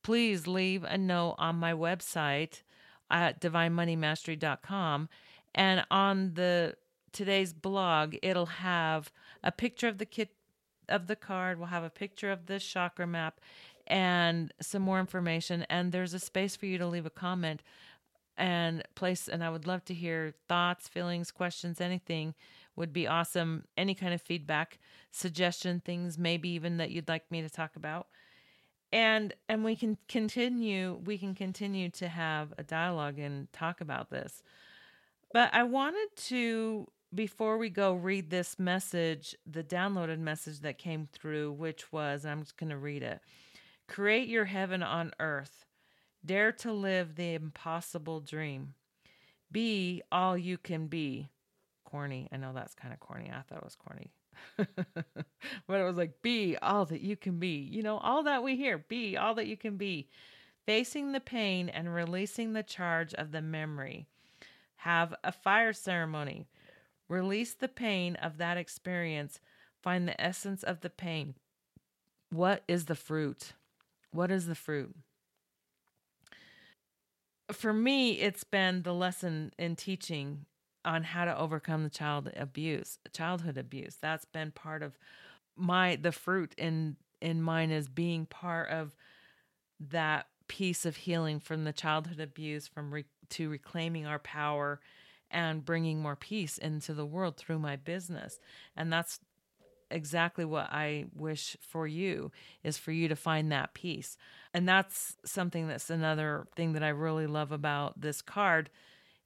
[0.02, 2.62] please leave a note on my website
[3.10, 5.08] at divinemoneymastery.com.
[5.54, 6.74] And on the
[7.16, 9.10] today's blog, it'll have
[9.42, 10.30] a picture of the kit
[10.88, 11.58] of the card.
[11.58, 13.40] We'll have a picture of the chakra map
[13.86, 15.64] and some more information.
[15.70, 17.62] And there's a space for you to leave a comment
[18.36, 19.28] and place.
[19.28, 22.34] And I would love to hear thoughts, feelings, questions, anything
[22.76, 23.64] would be awesome.
[23.78, 24.78] Any kind of feedback,
[25.10, 28.08] suggestion, things maybe even that you'd like me to talk about.
[28.92, 34.10] And and we can continue we can continue to have a dialogue and talk about
[34.10, 34.42] this.
[35.32, 36.86] But I wanted to
[37.16, 42.42] before we go read this message, the downloaded message that came through, which was I'm
[42.42, 43.20] just going to read it.
[43.88, 45.64] Create your heaven on earth.
[46.24, 48.74] Dare to live the impossible dream.
[49.50, 51.30] Be all you can be.
[51.84, 52.28] Corny.
[52.32, 53.30] I know that's kind of corny.
[53.32, 54.10] I thought it was corny.
[55.66, 57.68] but it was like, be all that you can be.
[57.70, 60.08] You know, all that we hear, be all that you can be.
[60.66, 64.08] Facing the pain and releasing the charge of the memory.
[64.78, 66.48] Have a fire ceremony.
[67.08, 69.40] Release the pain of that experience.
[69.82, 71.34] Find the essence of the pain.
[72.30, 73.52] What is the fruit?
[74.10, 74.94] What is the fruit?
[77.52, 80.46] For me, it's been the lesson in teaching
[80.84, 83.98] on how to overcome the child abuse, childhood abuse.
[84.00, 84.98] That's been part of
[85.56, 88.94] my the fruit in in mine is being part of
[89.80, 94.80] that piece of healing from the childhood abuse from re, to reclaiming our power
[95.30, 98.38] and bringing more peace into the world through my business.
[98.76, 99.20] And that's
[99.90, 102.32] exactly what I wish for you
[102.64, 104.16] is for you to find that peace.
[104.52, 108.70] And that's something that's another thing that I really love about this card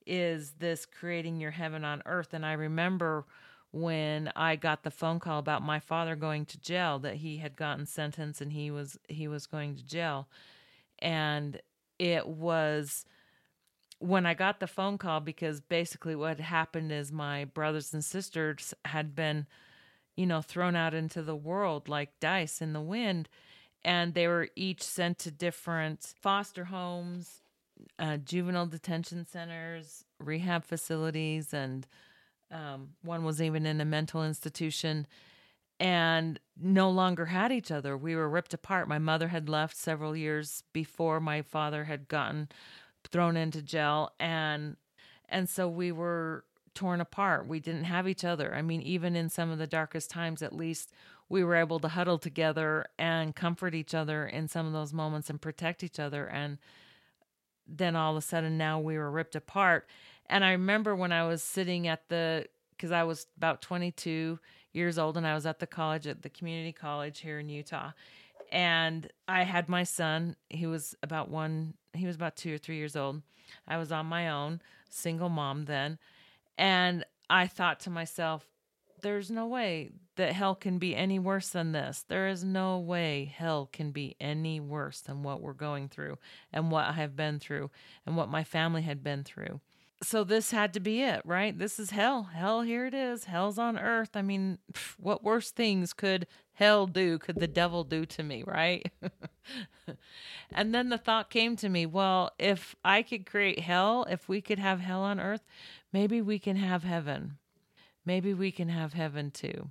[0.06, 2.34] is this creating your heaven on earth.
[2.34, 3.26] And I remember
[3.72, 7.56] when I got the phone call about my father going to jail that he had
[7.56, 10.28] gotten sentenced and he was he was going to jail.
[10.98, 11.60] And
[11.98, 13.04] it was
[14.00, 18.74] when I got the phone call because basically what happened is my brothers and sisters
[18.84, 19.46] had been
[20.20, 23.26] you know, thrown out into the world like dice in the wind.
[23.82, 27.40] And they were each sent to different foster homes,
[27.98, 31.86] uh, juvenile detention centers, rehab facilities, and
[32.50, 35.06] um, one was even in a mental institution
[35.78, 37.96] and no longer had each other.
[37.96, 38.86] We were ripped apart.
[38.86, 42.50] My mother had left several years before my father had gotten
[43.10, 44.76] thrown into jail and
[45.28, 46.44] and so we were
[46.74, 47.46] torn apart.
[47.46, 48.54] We didn't have each other.
[48.54, 50.92] I mean, even in some of the darkest times, at least
[51.28, 55.30] we were able to huddle together and comfort each other in some of those moments
[55.30, 56.26] and protect each other.
[56.26, 56.58] And
[57.66, 59.86] then all of a sudden, now we were ripped apart.
[60.26, 64.38] And I remember when I was sitting at the, because I was about 22
[64.72, 67.92] years old and I was at the college, at the community college here in Utah.
[68.50, 70.36] And I had my son.
[70.48, 73.22] He was about one, he was about two or three years old.
[73.66, 75.98] I was on my own, single mom then
[76.60, 78.46] and I thought to myself,
[79.00, 82.04] there's no way that hell can be any worse than this.
[82.06, 86.18] There is no way hell can be any worse than what we're going through
[86.52, 87.70] and what I have been through
[88.04, 89.60] and what my family had been through.
[90.02, 91.56] So this had to be it, right?
[91.56, 92.24] This is hell.
[92.24, 93.24] Hell, here it is.
[93.24, 94.10] Hell's on earth.
[94.14, 94.58] I mean,
[94.98, 98.90] what worse things could hell do, could the devil do to me, right?
[100.52, 104.40] and then the thought came to me well, if I could create hell, if we
[104.40, 105.42] could have hell on earth,
[105.92, 107.38] maybe we can have heaven.
[108.04, 109.70] Maybe we can have heaven too.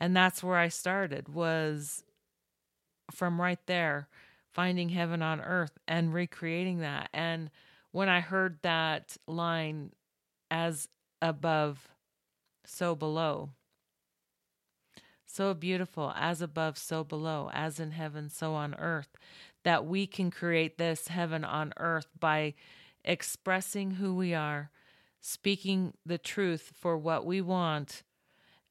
[0.00, 2.04] And that's where I started was
[3.10, 4.08] from right there,
[4.52, 7.08] finding heaven on earth and recreating that.
[7.12, 7.50] And
[7.94, 9.92] when I heard that line
[10.50, 10.88] as
[11.22, 11.90] above,
[12.66, 13.50] so below,
[15.24, 19.16] so beautiful, as above, so below, as in heaven, so on earth,
[19.62, 22.54] that we can create this heaven on earth by
[23.04, 24.72] expressing who we are,
[25.20, 28.02] speaking the truth for what we want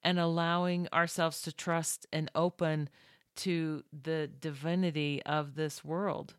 [0.03, 2.89] and allowing ourselves to trust and open
[3.37, 6.33] to the divinity of this world.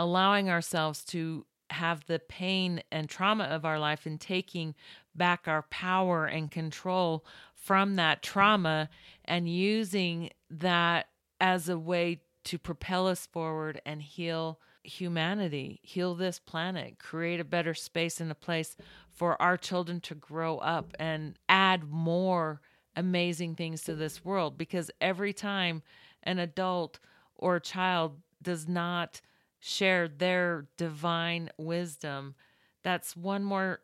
[0.00, 4.74] Allowing ourselves to have the pain and trauma of our life and taking
[5.14, 7.22] back our power and control
[7.54, 8.88] from that trauma
[9.26, 16.38] and using that as a way to propel us forward and heal humanity, heal this
[16.38, 18.78] planet, create a better space and a place
[19.12, 22.62] for our children to grow up and add more
[22.96, 24.56] amazing things to this world.
[24.56, 25.82] Because every time
[26.22, 26.98] an adult
[27.36, 29.20] or a child does not
[29.60, 32.34] share their divine wisdom,
[32.82, 33.80] that's one more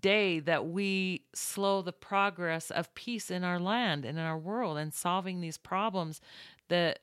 [0.00, 4.78] day that we slow the progress of peace in our land and in our world
[4.78, 6.20] and solving these problems
[6.68, 7.00] that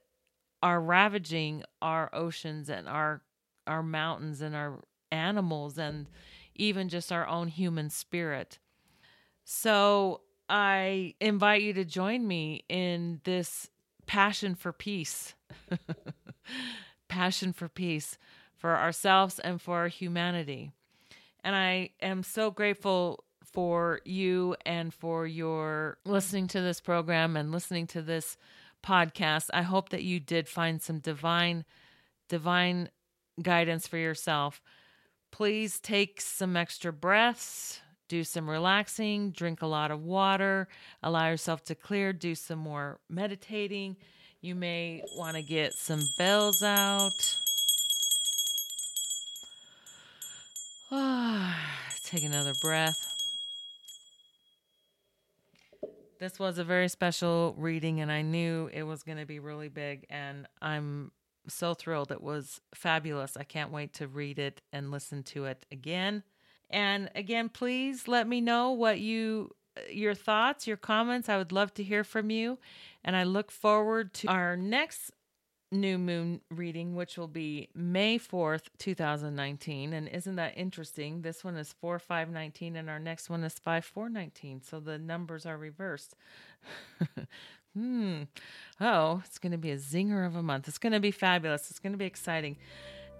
[0.63, 3.21] are ravaging our oceans and our
[3.67, 4.79] our mountains and our
[5.11, 6.07] animals and
[6.55, 8.57] even just our own human spirit.
[9.43, 13.69] So I invite you to join me in this
[14.07, 15.35] passion for peace.
[17.11, 18.17] passion for peace
[18.55, 20.71] for ourselves and for humanity.
[21.43, 27.51] And I am so grateful for you and for your listening to this program and
[27.51, 28.37] listening to this
[28.81, 29.49] podcast.
[29.53, 31.65] I hope that you did find some divine
[32.29, 32.89] divine
[33.41, 34.61] guidance for yourself.
[35.31, 40.69] Please take some extra breaths, do some relaxing, drink a lot of water,
[41.03, 43.97] allow yourself to clear, do some more meditating.
[44.43, 47.37] You may want to get some bells out.
[52.03, 52.97] Take another breath.
[56.19, 59.69] This was a very special reading, and I knew it was going to be really
[59.69, 60.07] big.
[60.09, 61.11] And I'm
[61.47, 62.11] so thrilled.
[62.11, 63.37] It was fabulous.
[63.37, 66.23] I can't wait to read it and listen to it again.
[66.71, 69.51] And again, please let me know what you
[69.89, 71.29] your thoughts, your comments.
[71.29, 72.57] I would love to hear from you.
[73.03, 75.11] And I look forward to our next
[75.71, 79.93] new moon reading, which will be May 4th, 2019.
[79.93, 81.21] And isn't that interesting?
[81.21, 84.61] This one is 4 5 19, and our next one is 5 4 19.
[84.61, 86.15] So the numbers are reversed.
[87.75, 88.23] hmm.
[88.79, 90.67] Oh, it's going to be a zinger of a month.
[90.67, 91.69] It's going to be fabulous.
[91.69, 92.57] It's going to be exciting.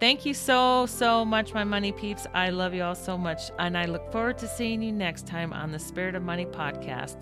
[0.01, 2.25] Thank you so, so much, my money peeps.
[2.33, 3.51] I love you all so much.
[3.59, 7.17] And I look forward to seeing you next time on the Spirit of Money podcast.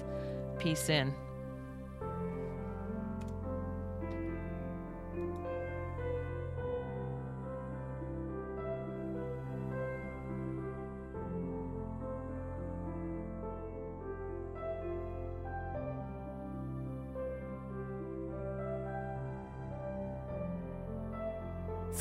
[0.59, 1.13] Peace in.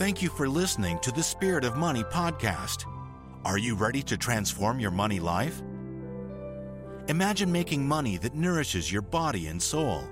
[0.09, 2.87] Thank you for listening to the Spirit of Money podcast.
[3.45, 5.61] Are you ready to transform your money life?
[7.09, 10.03] Imagine making money that nourishes your body and soul.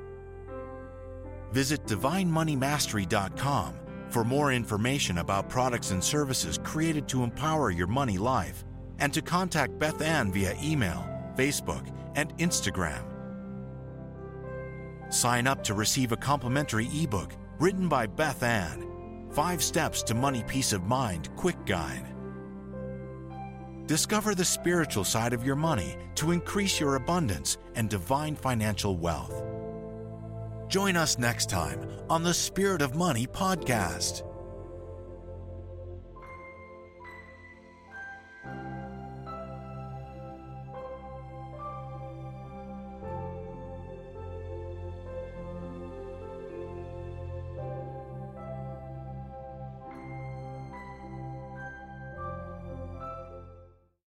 [1.50, 3.74] Visit DivineMoneyMastery.com
[4.10, 8.66] for more information about products and services created to empower your money life
[8.98, 13.02] and to contact Beth Ann via email, Facebook, and Instagram.
[15.08, 18.86] Sign up to receive a complimentary ebook written by Beth Ann
[19.36, 22.06] Five Steps to Money Peace of Mind Quick Guide.
[23.84, 29.44] Discover the spiritual side of your money to increase your abundance and divine financial wealth.
[30.68, 34.22] Join us next time on the Spirit of Money podcast.